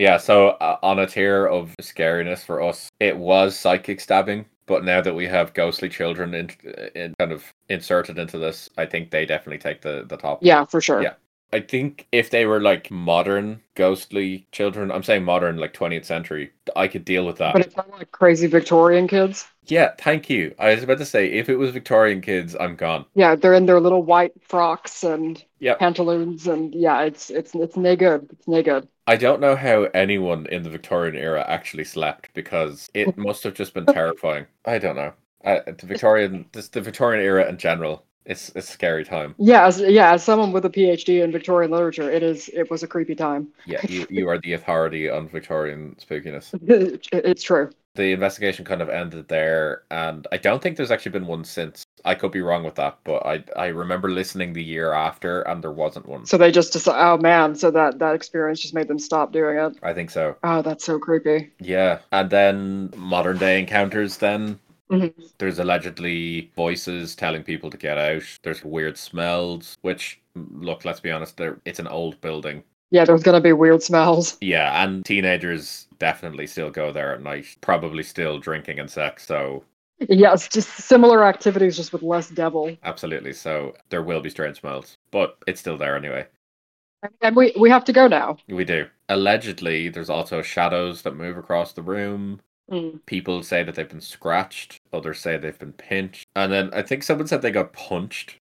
Yeah, 0.00 0.16
so 0.16 0.48
uh, 0.62 0.78
on 0.82 0.98
a 0.98 1.06
tier 1.06 1.44
of 1.44 1.76
scariness 1.82 2.42
for 2.42 2.62
us, 2.62 2.90
it 3.00 3.18
was 3.18 3.54
psychic 3.54 4.00
stabbing. 4.00 4.46
But 4.64 4.82
now 4.82 5.02
that 5.02 5.14
we 5.14 5.26
have 5.26 5.52
ghostly 5.52 5.90
children 5.90 6.32
in, 6.32 6.50
in 6.94 7.14
kind 7.18 7.32
of 7.32 7.52
inserted 7.68 8.18
into 8.18 8.38
this, 8.38 8.70
I 8.78 8.86
think 8.86 9.10
they 9.10 9.26
definitely 9.26 9.58
take 9.58 9.82
the, 9.82 10.06
the 10.08 10.16
top. 10.16 10.38
Yeah, 10.42 10.64
for 10.64 10.80
sure. 10.80 11.02
Yeah. 11.02 11.14
I 11.52 11.60
think 11.60 12.06
if 12.12 12.30
they 12.30 12.46
were 12.46 12.60
like 12.60 12.90
modern 12.90 13.60
ghostly 13.74 14.46
children, 14.52 14.90
I'm 14.90 15.02
saying 15.02 15.24
modern, 15.24 15.58
like 15.58 15.74
20th 15.74 16.04
century, 16.06 16.52
I 16.76 16.86
could 16.88 17.04
deal 17.04 17.26
with 17.26 17.36
that. 17.38 17.52
But 17.52 17.62
it's 17.66 17.76
not 17.76 17.90
like 17.90 18.10
crazy 18.12 18.46
Victorian 18.46 19.06
kids. 19.08 19.48
yeah, 19.66 19.90
thank 19.98 20.30
you. 20.30 20.54
I 20.58 20.72
was 20.74 20.84
about 20.84 20.98
to 20.98 21.04
say, 21.04 21.26
if 21.30 21.48
it 21.48 21.56
was 21.56 21.72
Victorian 21.72 22.20
kids, 22.20 22.56
I'm 22.58 22.76
gone. 22.76 23.04
Yeah, 23.14 23.34
they're 23.34 23.54
in 23.54 23.66
their 23.66 23.80
little 23.80 24.02
white 24.04 24.32
frocks 24.42 25.02
and 25.02 25.44
Yep. 25.58 25.78
pantaloons, 25.80 26.46
and 26.46 26.74
yeah, 26.74 27.02
it's 27.02 27.28
it's 27.28 27.54
it's 27.54 27.76
no 27.76 27.94
good. 27.96 28.28
It's 28.32 28.48
no 28.48 28.62
good. 28.62 28.88
I 29.10 29.16
don't 29.16 29.40
know 29.40 29.56
how 29.56 29.88
anyone 29.92 30.46
in 30.46 30.62
the 30.62 30.70
Victorian 30.70 31.16
era 31.16 31.44
actually 31.48 31.82
slept 31.82 32.32
because 32.32 32.88
it 32.94 33.16
must 33.18 33.42
have 33.42 33.54
just 33.54 33.74
been 33.74 33.86
terrifying. 33.86 34.46
I 34.64 34.78
don't 34.78 34.94
know. 34.94 35.12
Uh, 35.44 35.58
the 35.66 35.84
Victorian, 35.84 36.46
this, 36.52 36.68
the 36.68 36.80
Victorian 36.80 37.20
era 37.20 37.48
in 37.48 37.58
general, 37.58 38.04
it's 38.24 38.50
it's 38.50 38.68
a 38.68 38.72
scary 38.72 39.04
time. 39.04 39.34
Yeah, 39.36 39.66
as 39.66 39.80
yeah, 39.80 40.12
as 40.12 40.22
someone 40.22 40.52
with 40.52 40.64
a 40.64 40.70
PhD 40.70 41.24
in 41.24 41.32
Victorian 41.32 41.72
literature, 41.72 42.08
it 42.08 42.22
is 42.22 42.50
it 42.50 42.70
was 42.70 42.84
a 42.84 42.86
creepy 42.86 43.16
time. 43.16 43.48
Yeah, 43.66 43.80
you, 43.88 44.06
you 44.10 44.28
are 44.28 44.38
the 44.38 44.52
authority 44.52 45.10
on 45.10 45.28
Victorian 45.28 45.96
spookiness. 46.00 46.54
it's 47.12 47.42
true. 47.42 47.68
The 47.96 48.12
investigation 48.12 48.64
kind 48.64 48.80
of 48.80 48.90
ended 48.90 49.26
there, 49.26 49.82
and 49.90 50.24
I 50.30 50.36
don't 50.36 50.62
think 50.62 50.76
there's 50.76 50.92
actually 50.92 51.12
been 51.12 51.26
one 51.26 51.42
since. 51.42 51.82
I 52.04 52.14
could 52.14 52.32
be 52.32 52.40
wrong 52.40 52.64
with 52.64 52.74
that, 52.76 52.98
but 53.04 53.24
I 53.26 53.44
I 53.56 53.66
remember 53.68 54.10
listening 54.10 54.52
the 54.52 54.62
year 54.62 54.92
after, 54.92 55.42
and 55.42 55.62
there 55.62 55.72
wasn't 55.72 56.06
one. 56.06 56.26
So 56.26 56.36
they 56.38 56.50
just 56.50 56.72
decided, 56.72 57.00
oh 57.02 57.18
man, 57.18 57.54
so 57.54 57.70
that 57.70 57.98
that 57.98 58.14
experience 58.14 58.60
just 58.60 58.74
made 58.74 58.88
them 58.88 58.98
stop 58.98 59.32
doing 59.32 59.56
it. 59.58 59.78
I 59.82 59.92
think 59.92 60.10
so. 60.10 60.36
Oh, 60.44 60.62
that's 60.62 60.84
so 60.84 60.98
creepy. 60.98 61.50
Yeah, 61.60 61.98
and 62.12 62.30
then 62.30 62.92
modern 62.96 63.38
day 63.38 63.58
encounters. 63.60 64.16
Then 64.18 64.58
Mhm. 64.90 65.12
there's 65.38 65.58
allegedly 65.58 66.50
voices 66.56 67.14
telling 67.14 67.42
people 67.44 67.70
to 67.70 67.76
get 67.76 67.96
out. 67.98 68.22
There's 68.42 68.64
weird 68.64 68.98
smells, 68.98 69.76
which 69.82 70.20
look, 70.34 70.84
let's 70.84 71.00
be 71.00 71.10
honest, 71.10 71.40
it's 71.64 71.78
an 71.78 71.86
old 71.88 72.20
building. 72.20 72.64
Yeah, 72.90 73.04
there's 73.04 73.22
gonna 73.22 73.40
be 73.40 73.52
weird 73.52 73.82
smells. 73.82 74.36
Yeah, 74.40 74.82
and 74.84 75.04
teenagers 75.04 75.86
definitely 75.98 76.46
still 76.46 76.70
go 76.70 76.92
there 76.92 77.14
at 77.14 77.22
night. 77.22 77.46
Probably 77.60 78.02
still 78.02 78.38
drinking 78.38 78.78
and 78.80 78.90
sex. 78.90 79.24
So 79.26 79.64
It's 80.00 80.48
just 80.48 80.68
similar 80.70 81.24
activities, 81.24 81.76
just 81.76 81.92
with 81.92 82.02
less 82.02 82.30
devil. 82.30 82.76
absolutely. 82.82 83.32
So 83.34 83.74
there 83.90 84.02
will 84.02 84.20
be 84.20 84.30
strange 84.30 84.60
smells, 84.60 84.96
but 85.10 85.36
it's 85.46 85.60
still 85.60 85.76
there 85.76 85.96
anyway. 85.96 86.26
And 87.22 87.34
we 87.36 87.52
we 87.58 87.70
have 87.70 87.84
to 87.86 87.92
go 87.92 88.08
now. 88.08 88.36
We 88.48 88.64
do. 88.64 88.86
Allegedly, 89.08 89.88
there's 89.88 90.10
also 90.10 90.42
shadows 90.42 91.02
that 91.02 91.16
move 91.16 91.36
across 91.38 91.72
the 91.72 91.82
room. 91.82 92.40
Mm. 92.70 93.00
People 93.06 93.42
say 93.42 93.62
that 93.62 93.74
they've 93.74 93.88
been 93.88 94.00
scratched. 94.00 94.78
Others 94.92 95.18
say 95.20 95.36
they've 95.36 95.58
been 95.58 95.72
pinched. 95.72 96.26
And 96.36 96.52
then 96.52 96.70
I 96.72 96.82
think 96.82 97.02
someone 97.02 97.26
said 97.26 97.42
they 97.42 97.50
got 97.50 97.72
punched, 97.72 98.36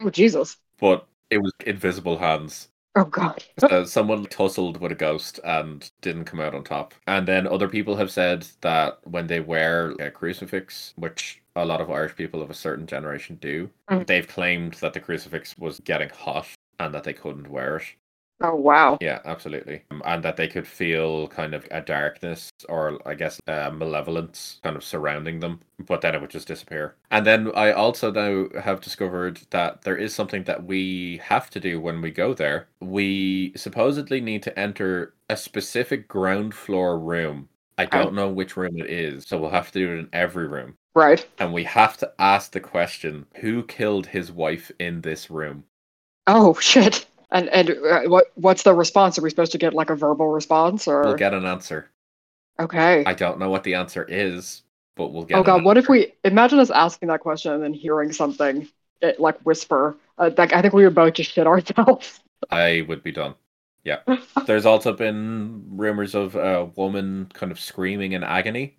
Oh 0.00 0.10
Jesus. 0.10 0.56
but 0.78 1.06
it 1.30 1.38
was 1.38 1.52
invisible 1.64 2.18
hands. 2.18 2.68
Oh 2.94 3.04
God. 3.04 3.42
So 3.58 3.84
someone 3.84 4.24
tussled 4.26 4.76
with 4.78 4.92
a 4.92 4.94
ghost 4.94 5.40
and 5.44 5.90
didn't 6.02 6.26
come 6.26 6.40
out 6.40 6.54
on 6.54 6.62
top. 6.62 6.92
And 7.06 7.26
then 7.26 7.46
other 7.46 7.68
people 7.68 7.96
have 7.96 8.10
said 8.10 8.46
that 8.60 8.98
when 9.04 9.26
they 9.26 9.40
wear 9.40 9.92
a 9.92 10.10
crucifix, 10.10 10.92
which 10.96 11.40
a 11.56 11.64
lot 11.64 11.80
of 11.80 11.90
Irish 11.90 12.16
people 12.16 12.42
of 12.42 12.50
a 12.50 12.54
certain 12.54 12.86
generation 12.86 13.36
do, 13.40 13.70
Mm. 13.90 14.06
they've 14.06 14.28
claimed 14.28 14.74
that 14.74 14.92
the 14.92 15.00
crucifix 15.00 15.56
was 15.58 15.80
getting 15.80 16.10
hot 16.10 16.46
and 16.78 16.94
that 16.94 17.04
they 17.04 17.12
couldn't 17.14 17.48
wear 17.50 17.76
it. 17.78 17.84
Oh 18.40 18.56
wow. 18.56 18.98
Yeah, 19.00 19.20
absolutely. 19.24 19.84
Um, 19.90 20.02
And 20.04 20.22
that 20.24 20.36
they 20.36 20.48
could 20.48 20.66
feel 20.66 21.28
kind 21.28 21.54
of 21.54 21.66
a 21.70 21.80
darkness 21.80 22.50
or 22.68 22.98
I 23.06 23.14
guess 23.14 23.40
malevolence 23.46 24.60
kind 24.62 24.76
of 24.76 24.84
surrounding 24.84 25.40
them, 25.40 25.60
but 25.78 26.00
then 26.00 26.14
it 26.14 26.20
would 26.20 26.30
just 26.30 26.48
disappear. 26.48 26.96
And 27.10 27.24
then 27.26 27.52
I 27.54 27.72
also 27.72 28.10
now 28.10 28.48
have 28.60 28.80
discovered 28.80 29.40
that 29.50 29.82
there 29.82 29.96
is 29.96 30.14
something 30.14 30.44
that 30.44 30.64
we 30.64 31.20
have 31.24 31.50
to 31.50 31.60
do 31.60 31.80
when 31.80 32.00
we 32.00 32.10
go 32.10 32.34
there. 32.34 32.68
We 32.80 33.52
supposedly 33.56 34.20
need 34.20 34.42
to 34.44 34.58
enter 34.58 35.14
a 35.28 35.36
specific 35.36 36.08
ground 36.08 36.54
floor 36.54 36.98
room. 36.98 37.48
I 37.78 37.86
don't 37.86 38.14
know 38.14 38.28
which 38.28 38.56
room 38.56 38.76
it 38.78 38.90
is, 38.90 39.24
so 39.26 39.38
we'll 39.38 39.50
have 39.50 39.70
to 39.72 39.78
do 39.78 39.92
it 39.92 39.98
in 39.98 40.08
every 40.12 40.46
room. 40.46 40.76
Right. 40.94 41.26
And 41.38 41.52
we 41.52 41.64
have 41.64 41.96
to 41.98 42.12
ask 42.18 42.52
the 42.52 42.60
question 42.60 43.26
who 43.36 43.64
killed 43.64 44.06
his 44.06 44.30
wife 44.30 44.70
in 44.78 45.00
this 45.00 45.30
room? 45.30 45.64
Oh 46.26 46.54
shit. 46.60 47.06
And 47.32 47.48
and 47.48 47.70
uh, 47.70 48.02
what 48.02 48.26
what's 48.34 48.62
the 48.62 48.74
response? 48.74 49.18
Are 49.18 49.22
we 49.22 49.30
supposed 49.30 49.52
to 49.52 49.58
get 49.58 49.72
like 49.72 49.90
a 49.90 49.96
verbal 49.96 50.28
response 50.28 50.86
or? 50.86 51.02
We'll 51.02 51.14
get 51.14 51.34
an 51.34 51.46
answer. 51.46 51.90
okay. 52.60 53.02
I 53.04 53.14
don't 53.14 53.38
know 53.38 53.48
what 53.48 53.64
the 53.64 53.74
answer 53.74 54.04
is, 54.06 54.62
but 54.96 55.12
we'll 55.12 55.24
get. 55.24 55.38
oh 55.38 55.42
god, 55.42 55.64
what 55.64 55.78
if 55.78 55.88
we 55.88 56.12
imagine 56.24 56.58
us 56.58 56.70
asking 56.70 57.08
that 57.08 57.20
question 57.20 57.52
and 57.52 57.62
then 57.62 57.72
hearing 57.72 58.12
something 58.12 58.68
it, 59.00 59.18
like 59.18 59.40
whisper? 59.40 59.96
Uh, 60.18 60.30
like 60.36 60.52
I 60.52 60.60
think 60.60 60.74
we 60.74 60.84
would 60.84 60.94
both 60.94 61.14
just 61.14 61.32
shit 61.32 61.46
ourselves. 61.46 62.20
I 62.50 62.84
would 62.86 63.02
be 63.02 63.12
done. 63.12 63.34
Yeah. 63.82 64.00
There's 64.46 64.66
also 64.66 64.92
been 64.92 65.64
rumors 65.70 66.14
of 66.14 66.36
a 66.36 66.66
woman 66.76 67.30
kind 67.32 67.50
of 67.50 67.58
screaming 67.58 68.12
in 68.12 68.22
agony. 68.22 68.76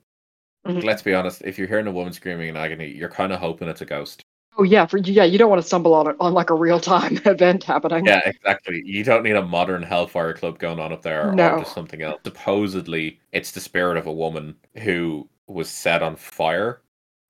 Mhm. 0.66 0.84
Let's 0.84 1.02
be 1.02 1.14
honest, 1.14 1.42
if 1.44 1.58
you're 1.58 1.68
hearing 1.68 1.88
a 1.88 1.92
woman 1.92 2.14
screaming 2.14 2.50
in 2.50 2.56
agony, 2.58 2.88
you're 2.88 3.10
kind 3.10 3.34
of 3.34 3.40
hoping 3.40 3.68
it's 3.68 3.82
a 3.82 3.86
ghost. 3.86 4.23
Oh 4.58 4.64
yeah, 4.64 4.86
for 4.86 4.98
yeah, 4.98 5.24
you 5.24 5.38
don't 5.38 5.50
want 5.50 5.62
to 5.62 5.68
stumble 5.68 5.94
on 5.94 6.08
it 6.08 6.16
on 6.20 6.34
like 6.34 6.50
a 6.50 6.56
real 6.56 6.80
time 6.80 7.20
event 7.26 7.64
happening. 7.64 8.06
Yeah, 8.06 8.22
exactly. 8.26 8.82
You 8.86 9.04
don't 9.04 9.24
need 9.24 9.36
a 9.36 9.42
modern 9.46 9.84
Hellfire 9.84 10.34
Club 10.34 10.60
going 10.60 10.80
on 10.80 10.92
up 10.94 11.02
there 11.02 11.36
or 11.36 11.36
No. 11.36 11.56
just 11.56 11.74
something 11.74 12.02
else. 12.02 12.22
Supposedly, 12.26 13.20
it's 13.32 13.52
the 13.52 13.60
spirit 13.60 13.98
of 13.98 14.08
a 14.08 14.14
woman 14.14 14.56
who 14.80 15.30
was 15.48 15.70
set 15.70 16.04
on 16.04 16.16
fire 16.16 16.82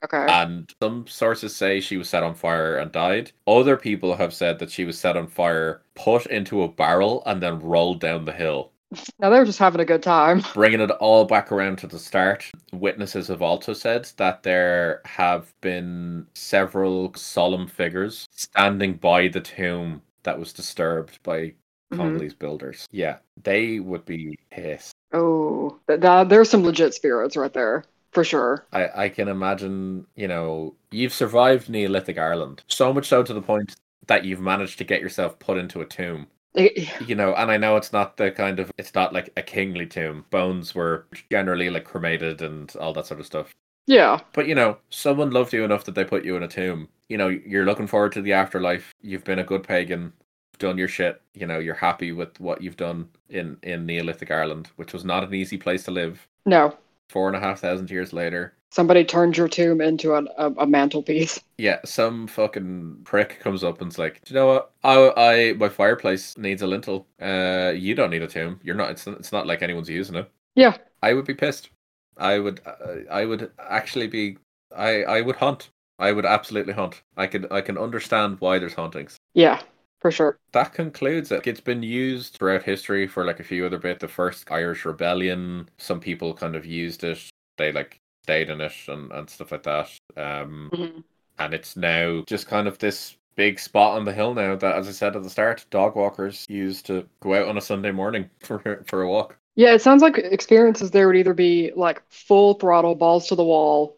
Okay. 0.03 0.25
and 0.27 0.73
some 0.81 1.07
sources 1.07 1.55
say 1.55 1.79
she 1.81 1.97
was 1.97 2.09
set 2.09 2.23
on 2.23 2.35
fire 2.35 2.77
and 2.77 2.91
died. 2.91 3.31
Other 3.47 3.77
people 3.77 4.15
have 4.17 4.33
said 4.33 4.59
that 4.59 4.71
she 4.71 4.85
was 4.85 4.99
set 4.99 5.17
on 5.17 5.27
fire, 5.27 5.83
put 5.95 6.25
into 6.27 6.63
a 6.63 6.69
barrel, 6.69 7.23
and 7.25 7.41
then 7.41 7.59
rolled 7.61 8.01
down 8.01 8.25
the 8.25 8.33
hill. 8.33 8.72
Now 9.19 9.29
they're 9.29 9.45
just 9.45 9.59
having 9.59 9.81
a 9.81 9.85
good 9.85 10.03
time. 10.03 10.43
Bringing 10.53 10.81
it 10.81 10.91
all 10.91 11.25
back 11.25 11.51
around 11.51 11.77
to 11.79 11.87
the 11.87 11.99
start, 11.99 12.49
witnesses 12.71 13.27
have 13.27 13.41
also 13.41 13.73
said 13.73 14.09
that 14.17 14.43
there 14.43 15.01
have 15.05 15.53
been 15.61 16.27
several 16.33 17.13
solemn 17.15 17.67
figures 17.67 18.27
standing 18.31 18.93
by 18.93 19.27
the 19.27 19.41
tomb 19.41 20.01
that 20.23 20.39
was 20.39 20.53
disturbed 20.53 21.21
by 21.23 21.53
Mhm. 21.91 22.39
Builders. 22.39 22.87
Yeah, 22.91 23.17
they 23.43 23.79
would 23.79 24.03
be 24.05 24.39
pissed. 24.49 24.95
Oh, 25.13 25.77
th- 25.87 26.01
th- 26.01 26.27
there's 26.27 26.49
some 26.49 26.63
legit 26.63 26.93
spirits 26.95 27.37
right 27.37 27.53
there 27.53 27.83
for 28.11 28.23
sure. 28.23 28.65
I, 28.73 28.89
I 29.03 29.09
can 29.09 29.27
imagine, 29.27 30.07
you 30.15 30.27
know, 30.27 30.75
you've 30.89 31.13
survived 31.13 31.69
Neolithic 31.69 32.17
Ireland. 32.17 32.63
So 32.67 32.91
much 32.93 33.07
so 33.07 33.21
to 33.21 33.33
the 33.33 33.41
point 33.43 33.75
that 34.07 34.25
you've 34.25 34.39
managed 34.41 34.79
to 34.79 34.83
get 34.83 35.01
yourself 35.01 35.37
put 35.37 35.57
into 35.57 35.81
a 35.81 35.85
tomb. 35.85 36.27
You 37.07 37.15
know, 37.15 37.33
and 37.33 37.51
I 37.51 37.57
know 37.57 37.75
it's 37.77 37.91
not 37.93 38.17
the 38.17 38.31
kind 38.31 38.59
of 38.59 38.71
it's 38.77 38.93
not 38.93 39.13
like 39.13 39.29
a 39.35 39.41
kingly 39.41 39.85
tomb. 39.87 40.25
Bones 40.29 40.75
were 40.75 41.05
generally 41.31 41.69
like 41.69 41.83
cremated 41.85 42.41
and 42.41 42.73
all 42.79 42.93
that 42.93 43.05
sort 43.07 43.19
of 43.19 43.25
stuff. 43.25 43.51
yeah, 43.87 44.19
But 44.33 44.47
you 44.47 44.55
know, 44.55 44.77
someone 44.89 45.31
loved 45.31 45.53
you 45.53 45.63
enough 45.63 45.83
that 45.85 45.95
they 45.95 46.05
put 46.05 46.23
you 46.25 46.35
in 46.37 46.43
a 46.43 46.47
tomb. 46.47 46.87
You 47.09 47.17
know, 47.17 47.27
you're 47.27 47.65
looking 47.65 47.87
forward 47.87 48.11
to 48.13 48.21
the 48.21 48.33
afterlife. 48.33 48.93
You've 49.01 49.23
been 49.25 49.39
a 49.39 49.43
good 49.43 49.63
pagan, 49.63 50.13
done 50.59 50.77
your 50.77 50.87
shit. 50.87 51.21
You 51.33 51.47
know, 51.47 51.59
you're 51.59 51.75
happy 51.75 52.11
with 52.11 52.39
what 52.39 52.61
you've 52.61 52.77
done 52.77 53.09
in 53.29 53.57
in 53.63 53.85
Neolithic 53.85 54.31
Ireland, 54.31 54.69
which 54.75 54.93
was 54.93 55.03
not 55.03 55.23
an 55.23 55.33
easy 55.33 55.57
place 55.57 55.83
to 55.83 55.91
live. 55.91 56.27
no. 56.45 56.77
Four 57.09 57.27
and 57.27 57.35
a 57.35 57.39
half 57.39 57.59
thousand 57.59 57.91
years 57.91 58.11
later, 58.13 58.53
Somebody 58.73 59.05
turned 59.05 59.37
your 59.37 59.47
tomb 59.47 59.81
into 59.81 60.15
an, 60.15 60.27
a, 60.35 60.47
a 60.47 60.65
mantelpiece. 60.65 61.39
yeah, 61.59 61.77
some 61.85 62.25
fucking 62.25 63.01
prick 63.03 63.39
comes 63.39 63.63
up 63.63 63.79
and's 63.79 63.99
like, 63.99 64.19
Do 64.25 64.33
you 64.33 64.39
know 64.39 64.47
what? 64.47 64.71
I, 64.83 65.13
I 65.15 65.53
my 65.53 65.69
fireplace 65.69 66.35
needs 66.39 66.63
a 66.63 66.65
lintel. 66.65 67.05
Uh, 67.21 67.71
you 67.75 67.93
don't 67.93 68.09
need 68.09 68.23
a 68.23 68.27
tomb. 68.27 68.59
You're 68.63 68.73
not. 68.73 68.89
It's 68.89 69.05
it's 69.05 69.31
not 69.31 69.45
like 69.45 69.61
anyone's 69.61 69.91
using 69.91 70.15
it. 70.15 70.27
Yeah. 70.55 70.75
I 71.03 71.13
would 71.13 71.25
be 71.25 71.35
pissed. 71.35 71.69
I 72.17 72.39
would. 72.39 72.61
Uh, 72.65 73.07
I 73.11 73.25
would 73.25 73.51
actually 73.59 74.07
be. 74.07 74.39
I 74.75 75.03
I 75.03 75.21
would 75.21 75.35
hunt. 75.35 75.69
I 75.99 76.11
would 76.11 76.25
absolutely 76.25 76.73
hunt. 76.73 77.03
I 77.15 77.27
could. 77.27 77.51
I 77.51 77.61
can 77.61 77.77
understand 77.77 78.37
why 78.39 78.57
there's 78.57 78.73
hauntings. 78.73 79.17
Yeah, 79.35 79.61
for 79.99 80.09
sure. 80.09 80.39
That 80.51 80.73
concludes 80.73 81.31
it. 81.31 81.45
It's 81.45 81.61
been 81.61 81.83
used 81.83 82.37
throughout 82.37 82.63
history 82.63 83.05
for 83.05 83.23
like 83.23 83.39
a 83.39 83.43
few 83.43 83.67
other 83.67 83.77
bit. 83.77 83.99
The 83.99 84.07
first 84.07 84.51
Irish 84.51 84.83
rebellion. 84.83 85.69
Some 85.77 85.99
people 85.99 86.33
kind 86.33 86.55
of 86.55 86.65
used 86.65 87.03
it. 87.03 87.29
They 87.59 87.71
like 87.71 87.99
stayed 88.23 88.49
in 88.49 88.61
it 88.61 88.73
and, 88.87 89.11
and 89.11 89.29
stuff 89.29 89.51
like 89.51 89.63
that. 89.63 89.89
Um, 90.17 90.73
Mhm. 90.73 91.03
and 91.39 91.53
it's 91.53 91.75
now 91.75 92.23
just 92.27 92.47
kind 92.47 92.67
of 92.67 92.77
this 92.79 93.17
big 93.35 93.59
spot 93.59 93.97
on 93.97 94.05
the 94.05 94.13
hill 94.13 94.33
now 94.33 94.55
that, 94.55 94.75
as 94.75 94.87
I 94.87 94.91
said 94.91 95.15
at 95.15 95.23
the 95.23 95.29
start, 95.29 95.65
dog 95.69 95.95
walkers 95.95 96.45
use 96.49 96.81
to 96.83 97.07
go 97.21 97.33
out 97.35 97.47
on 97.47 97.57
a 97.57 97.61
Sunday 97.61 97.91
morning 97.91 98.29
for 98.39 98.83
for 98.87 99.01
a 99.03 99.09
walk. 99.09 99.37
Yeah, 99.55 99.73
it 99.73 99.81
sounds 99.81 100.01
like 100.01 100.17
experiences 100.17 100.91
there 100.91 101.07
would 101.07 101.15
either 101.15 101.33
be 101.33 101.71
like 101.75 102.01
full 102.09 102.55
throttle, 102.55 102.95
balls 102.95 103.27
to 103.27 103.35
the 103.35 103.43
wall, 103.43 103.97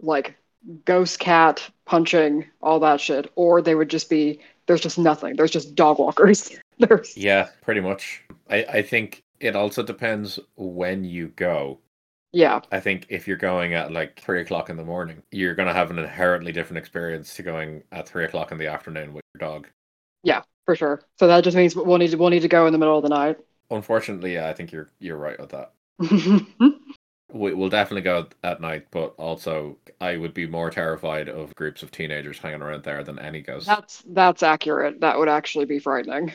like 0.00 0.36
ghost 0.84 1.18
cat 1.18 1.68
punching, 1.86 2.46
all 2.60 2.78
that 2.80 3.00
shit, 3.00 3.30
or 3.34 3.60
they 3.62 3.74
would 3.74 3.90
just 3.90 4.08
be 4.08 4.40
there's 4.66 4.80
just 4.80 4.98
nothing. 4.98 5.36
There's 5.36 5.50
just 5.50 5.74
dog 5.74 5.98
walkers. 5.98 6.56
There's 6.78 7.16
Yeah, 7.16 7.50
pretty 7.62 7.80
much. 7.80 8.22
I 8.48 8.64
I 8.64 8.82
think 8.82 9.22
it 9.40 9.56
also 9.56 9.82
depends 9.82 10.38
when 10.56 11.04
you 11.04 11.28
go. 11.28 11.80
Yeah, 12.32 12.60
I 12.72 12.80
think 12.80 13.06
if 13.08 13.28
you're 13.28 13.36
going 13.36 13.74
at 13.74 13.92
like 13.92 14.18
three 14.20 14.40
o'clock 14.40 14.68
in 14.70 14.76
the 14.76 14.84
morning, 14.84 15.22
you're 15.30 15.54
gonna 15.54 15.72
have 15.74 15.90
an 15.92 15.98
inherently 16.00 16.50
different 16.52 16.78
experience 16.78 17.34
to 17.36 17.42
going 17.44 17.84
at 17.92 18.08
three 18.08 18.24
o'clock 18.24 18.50
in 18.50 18.58
the 18.58 18.66
afternoon 18.66 19.12
with 19.12 19.22
your 19.34 19.48
dog. 19.48 19.68
Yeah, 20.22 20.42
for 20.64 20.76
sure. 20.76 21.02
So 21.18 21.26
that 21.28 21.44
just 21.44 21.56
means 21.56 21.74
we'll 21.76 21.98
need 21.98 22.10
to 22.10 22.16
we'll 22.16 22.30
need 22.30 22.42
to 22.42 22.48
go 22.48 22.66
in 22.66 22.72
the 22.72 22.78
middle 22.78 22.96
of 22.96 23.02
the 23.02 23.08
night. 23.08 23.38
Unfortunately, 23.70 24.34
yeah, 24.34 24.48
I 24.48 24.52
think 24.52 24.70
you're 24.70 24.90
you're 25.00 25.16
right 25.16 25.38
with 25.40 25.50
that. 25.50 25.72
We, 27.32 27.54
we'll 27.54 27.68
definitely 27.70 28.02
go 28.02 28.28
at 28.44 28.60
night, 28.60 28.88
but 28.90 29.14
also 29.18 29.78
I 30.00 30.16
would 30.18 30.34
be 30.34 30.46
more 30.46 30.70
terrified 30.70 31.28
of 31.28 31.54
groups 31.56 31.82
of 31.82 31.90
teenagers 31.90 32.38
hanging 32.38 32.62
around 32.62 32.84
there 32.84 33.02
than 33.02 33.18
any 33.18 33.40
ghost. 33.40 33.66
that's 33.66 34.02
that's 34.06 34.42
accurate. 34.42 35.00
That 35.00 35.18
would 35.18 35.28
actually 35.28 35.64
be 35.66 35.78
frightening. 35.78 36.32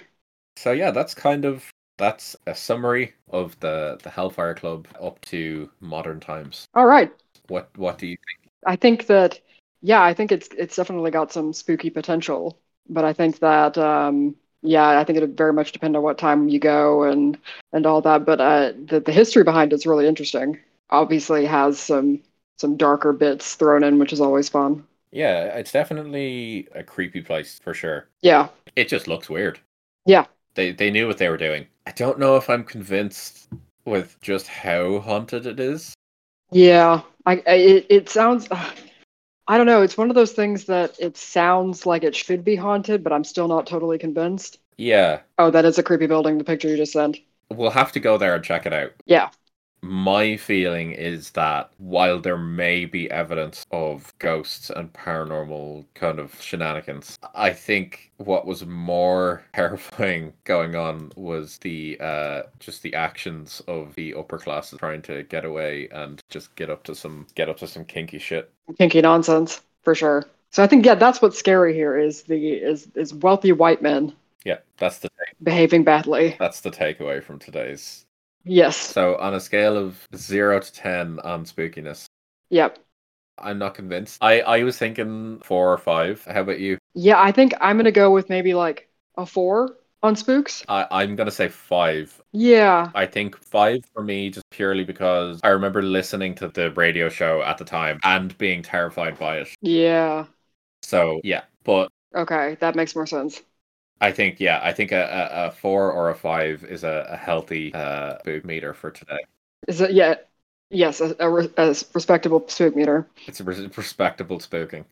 So 0.57 0.71
yeah, 0.71 0.91
that's 0.91 1.13
kind 1.13 1.45
of 1.45 1.69
that's 1.97 2.35
a 2.45 2.55
summary 2.55 3.13
of 3.29 3.59
the 3.59 3.99
the 4.03 4.09
Hellfire 4.09 4.53
Club 4.55 4.87
up 5.01 5.19
to 5.21 5.69
modern 5.79 6.19
times. 6.19 6.67
All 6.73 6.85
right. 6.85 7.11
What 7.47 7.75
what 7.77 7.97
do 7.97 8.07
you 8.07 8.17
think? 8.17 8.51
I 8.65 8.75
think 8.75 9.07
that 9.07 9.39
yeah, 9.81 10.01
I 10.03 10.13
think 10.13 10.31
it's 10.31 10.49
it's 10.57 10.75
definitely 10.75 11.11
got 11.11 11.31
some 11.31 11.53
spooky 11.53 11.89
potential, 11.89 12.59
but 12.89 13.05
I 13.05 13.13
think 13.13 13.39
that 13.39 13.77
um 13.77 14.35
yeah, 14.63 14.99
I 14.99 15.03
think 15.03 15.17
it 15.17 15.21
would 15.21 15.37
very 15.37 15.53
much 15.53 15.71
depend 15.71 15.95
on 15.95 16.03
what 16.03 16.17
time 16.17 16.49
you 16.49 16.59
go 16.59 17.03
and 17.03 17.37
and 17.73 17.85
all 17.85 18.01
that, 18.01 18.25
but 18.25 18.41
uh 18.41 18.73
the 18.85 18.99
the 18.99 19.11
history 19.11 19.43
behind 19.43 19.73
it's 19.73 19.85
really 19.85 20.07
interesting. 20.07 20.59
Obviously 20.89 21.45
has 21.45 21.79
some 21.79 22.21
some 22.57 22.77
darker 22.77 23.13
bits 23.13 23.55
thrown 23.55 23.83
in, 23.83 23.99
which 23.99 24.13
is 24.13 24.21
always 24.21 24.49
fun. 24.49 24.85
Yeah, 25.11 25.45
it's 25.57 25.71
definitely 25.71 26.67
a 26.73 26.83
creepy 26.83 27.21
place 27.21 27.59
for 27.59 27.73
sure. 27.73 28.07
Yeah. 28.21 28.49
It 28.75 28.87
just 28.87 29.07
looks 29.07 29.29
weird. 29.29 29.59
Yeah. 30.05 30.25
They 30.57 30.71
they 30.71 30.89
knew 30.89 31.07
what 31.07 31.19
they 31.19 31.29
were 31.29 31.37
doing. 31.37 31.67
I 31.85 31.91
don't 31.91 32.17
know 32.17 32.35
if 32.35 32.49
I'm 32.49 32.63
convinced 32.63 33.47
with 33.85 34.19
just 34.21 34.47
how 34.47 34.99
haunted 34.99 35.45
it 35.45 35.59
is. 35.59 35.93
Yeah. 36.51 37.01
I, 37.27 37.43
I 37.47 37.53
it, 37.53 37.85
it 37.89 38.09
sounds 38.09 38.47
uh, 38.49 38.71
I 39.47 39.57
don't 39.57 39.67
know, 39.67 39.83
it's 39.83 39.97
one 39.97 40.09
of 40.09 40.15
those 40.15 40.33
things 40.33 40.65
that 40.65 40.95
it 40.99 41.15
sounds 41.15 41.85
like 41.85 42.03
it 42.03 42.15
should 42.15 42.43
be 42.43 42.55
haunted, 42.55 43.03
but 43.03 43.13
I'm 43.13 43.23
still 43.23 43.47
not 43.47 43.67
totally 43.67 43.97
convinced. 43.97 44.59
Yeah, 44.77 45.21
Oh, 45.39 45.49
that 45.51 45.65
is 45.65 45.77
a 45.77 45.83
creepy 45.83 46.05
building, 46.07 46.37
the 46.37 46.43
picture 46.43 46.67
you 46.67 46.77
just 46.77 46.93
sent. 46.93 47.17
we'll 47.51 47.71
have 47.71 47.91
to 47.93 47.99
go 47.99 48.17
there 48.17 48.35
and 48.35 48.43
check 48.43 48.65
it 48.65 48.73
out. 48.73 48.93
Yeah. 49.05 49.29
My 49.87 50.35
feeling 50.35 50.91
is 50.91 51.31
that 51.31 51.71
while 51.77 52.19
there 52.19 52.37
may 52.37 52.83
be 52.85 53.09
evidence 53.09 53.65
of 53.71 54.13
ghosts 54.19 54.69
and 54.69 54.91
paranormal 54.91 55.85
kind 55.93 56.19
of 56.19 56.41
shenanigans, 56.41 57.17
I 57.33 57.53
think 57.53 58.11
what 58.17 58.45
was 58.45 58.65
more 58.65 59.43
terrifying 59.53 60.33
going 60.43 60.75
on 60.75 61.11
was 61.15 61.57
the 61.59 61.97
uh 62.01 62.43
just 62.59 62.81
the 62.83 62.93
actions 62.95 63.61
of 63.67 63.95
the 63.95 64.13
upper 64.13 64.37
classes 64.37 64.79
trying 64.79 65.01
to 65.03 65.23
get 65.23 65.45
away 65.45 65.87
and 65.91 66.21
just 66.29 66.53
get 66.55 66.69
up 66.69 66.83
to 66.83 66.93
some 66.95 67.25
get 67.35 67.47
up 67.49 67.57
to 67.57 67.67
some 67.67 67.85
kinky 67.85 68.19
shit. 68.19 68.51
kinky 68.77 69.01
nonsense 69.01 69.61
for 69.83 69.95
sure. 69.95 70.25
So 70.51 70.63
I 70.63 70.67
think 70.67 70.85
yeah, 70.85 70.95
that's 70.95 71.21
what's 71.21 71.39
scary 71.39 71.73
here 71.73 71.97
is 71.97 72.23
the 72.23 72.53
is 72.53 72.89
is 72.95 73.13
wealthy 73.13 73.53
white 73.53 73.81
men 73.81 74.13
Yeah, 74.43 74.57
that's 74.77 74.99
the 74.99 75.09
take, 75.09 75.35
behaving 75.43 75.83
badly. 75.85 76.35
that's 76.39 76.59
the 76.61 76.71
takeaway 76.71 77.23
from 77.23 77.39
today's. 77.39 78.05
Yes. 78.47 78.77
So 78.77 79.17
on 79.17 79.33
a 79.33 79.39
scale 79.39 79.77
of 79.77 80.07
0 80.15 80.59
to 80.59 80.71
10 80.73 81.19
on 81.19 81.45
spookiness, 81.45 82.05
Yep. 82.49 82.79
I'm 83.37 83.59
not 83.59 83.75
convinced. 83.75 84.17
I 84.21 84.41
I 84.41 84.63
was 84.63 84.77
thinking 84.77 85.39
4 85.43 85.73
or 85.73 85.77
5. 85.77 86.25
How 86.25 86.41
about 86.41 86.59
you? 86.59 86.77
Yeah, 86.93 87.21
I 87.21 87.31
think 87.31 87.53
I'm 87.61 87.77
gonna 87.77 87.91
go 87.91 88.11
with 88.11 88.29
maybe 88.29 88.53
like 88.53 88.89
a 89.17 89.25
four 89.25 89.77
on 90.01 90.15
spooks. 90.15 90.63
I, 90.67 90.87
I'm 90.91 91.15
gonna 91.15 91.31
say 91.31 91.47
five. 91.49 92.19
Yeah. 92.31 92.91
I 92.95 93.05
think 93.05 93.37
five 93.37 93.85
for 93.93 94.03
me, 94.03 94.29
just 94.29 94.49
purely 94.49 94.83
because 94.83 95.39
I 95.43 95.49
remember 95.49 95.81
listening 95.81 96.35
to 96.35 96.47
the 96.47 96.71
radio 96.71 97.09
show 97.09 97.41
at 97.41 97.57
the 97.57 97.65
time 97.65 97.99
and 98.03 98.35
being 98.37 98.61
terrified 98.63 99.19
by 99.19 99.39
it. 99.39 99.49
Yeah. 99.61 100.25
So 100.81 101.21
yeah, 101.23 101.43
but 101.63 101.89
Okay, 102.15 102.57
that 102.61 102.75
makes 102.75 102.95
more 102.95 103.05
sense. 103.05 103.41
I 104.01 104.11
think 104.11 104.39
yeah, 104.39 104.59
I 104.63 104.73
think 104.73 104.91
a, 104.91 105.01
a, 105.01 105.47
a 105.47 105.51
four 105.51 105.91
or 105.91 106.09
a 106.09 106.15
five 106.15 106.63
is 106.63 106.83
a, 106.83 107.07
a 107.09 107.17
healthy 107.17 107.73
uh, 107.73 108.19
spook 108.19 108.45
meter 108.45 108.73
for 108.73 108.91
today. 108.91 109.19
Is 109.67 109.81
it 109.81 109.91
yeah? 109.91 110.15
Yes, 110.69 110.99
a, 110.99 111.15
a, 111.19 111.29
re- 111.29 111.53
a 111.57 111.67
respectable 111.93 112.43
spook 112.47 112.75
meter. 112.75 113.07
It's 113.25 113.39
a 113.39 113.43
res- 113.43 113.77
respectable 113.77 114.39
spooking. 114.39 114.85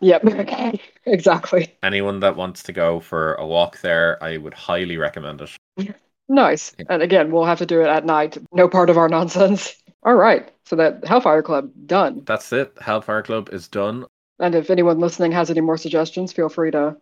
Yep. 0.00 0.24
Okay. 0.26 0.80
exactly. 1.06 1.74
Anyone 1.82 2.20
that 2.20 2.36
wants 2.36 2.62
to 2.64 2.72
go 2.72 3.00
for 3.00 3.34
a 3.34 3.46
walk 3.46 3.80
there, 3.80 4.22
I 4.22 4.36
would 4.36 4.54
highly 4.54 4.96
recommend 4.96 5.42
it. 5.42 5.94
Nice. 6.30 6.74
Yeah. 6.78 6.84
And 6.90 7.02
again, 7.02 7.32
we'll 7.32 7.46
have 7.46 7.58
to 7.58 7.66
do 7.66 7.80
it 7.80 7.88
at 7.88 8.04
night. 8.04 8.36
No 8.52 8.68
part 8.68 8.90
of 8.90 8.98
our 8.98 9.08
nonsense. 9.08 9.74
All 10.02 10.14
right. 10.14 10.52
So 10.66 10.76
that 10.76 11.02
Hellfire 11.06 11.42
Club 11.42 11.70
done. 11.86 12.22
That's 12.26 12.52
it. 12.52 12.74
Hellfire 12.80 13.22
Club 13.22 13.48
is 13.50 13.66
done. 13.66 14.04
And 14.38 14.54
if 14.54 14.68
anyone 14.68 15.00
listening 15.00 15.32
has 15.32 15.50
any 15.50 15.62
more 15.62 15.78
suggestions, 15.78 16.32
feel 16.34 16.50
free 16.50 16.70
to 16.72 16.98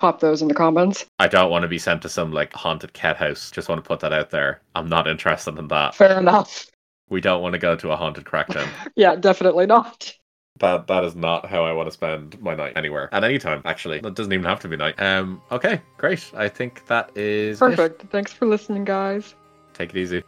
pop 0.00 0.20
those 0.20 0.42
in 0.42 0.48
the 0.48 0.54
comments. 0.54 1.06
I 1.20 1.28
don't 1.28 1.50
want 1.50 1.62
to 1.62 1.68
be 1.68 1.78
sent 1.78 2.02
to 2.02 2.08
some 2.08 2.32
like 2.32 2.52
haunted 2.54 2.92
cat 2.92 3.16
house. 3.16 3.50
Just 3.50 3.68
want 3.68 3.82
to 3.84 3.86
put 3.86 4.00
that 4.00 4.12
out 4.12 4.30
there. 4.30 4.60
I'm 4.74 4.88
not 4.88 5.06
interested 5.06 5.56
in 5.58 5.68
that. 5.68 5.94
Fair 5.94 6.18
enough. 6.18 6.66
We 7.08 7.20
don't 7.20 7.42
want 7.42 7.52
to 7.52 7.58
go 7.58 7.76
to 7.76 7.90
a 7.92 7.96
haunted 7.96 8.24
crackdown. 8.24 8.68
Yeah, 8.96 9.14
definitely 9.16 9.66
not. 9.66 10.12
that 10.58 10.86
that 10.88 11.04
is 11.04 11.14
not 11.14 11.46
how 11.46 11.64
I 11.64 11.72
want 11.72 11.86
to 11.88 11.92
spend 11.92 12.40
my 12.40 12.54
night 12.54 12.74
anywhere 12.76 13.08
at 13.12 13.24
any 13.24 13.38
time. 13.38 13.62
Actually, 13.64 13.98
it 13.98 14.14
doesn't 14.14 14.32
even 14.32 14.44
have 14.44 14.60
to 14.60 14.68
be 14.68 14.76
night. 14.76 15.00
Um. 15.00 15.40
Okay, 15.50 15.80
great. 15.98 16.30
I 16.34 16.48
think 16.48 16.86
that 16.86 17.10
is 17.16 17.56
it. 17.56 17.60
Perfect. 17.60 18.02
Thanks 18.10 18.32
for 18.32 18.46
listening, 18.46 18.84
guys. 18.84 19.34
Take 19.74 19.90
it 19.90 19.96
easy. 19.96 20.22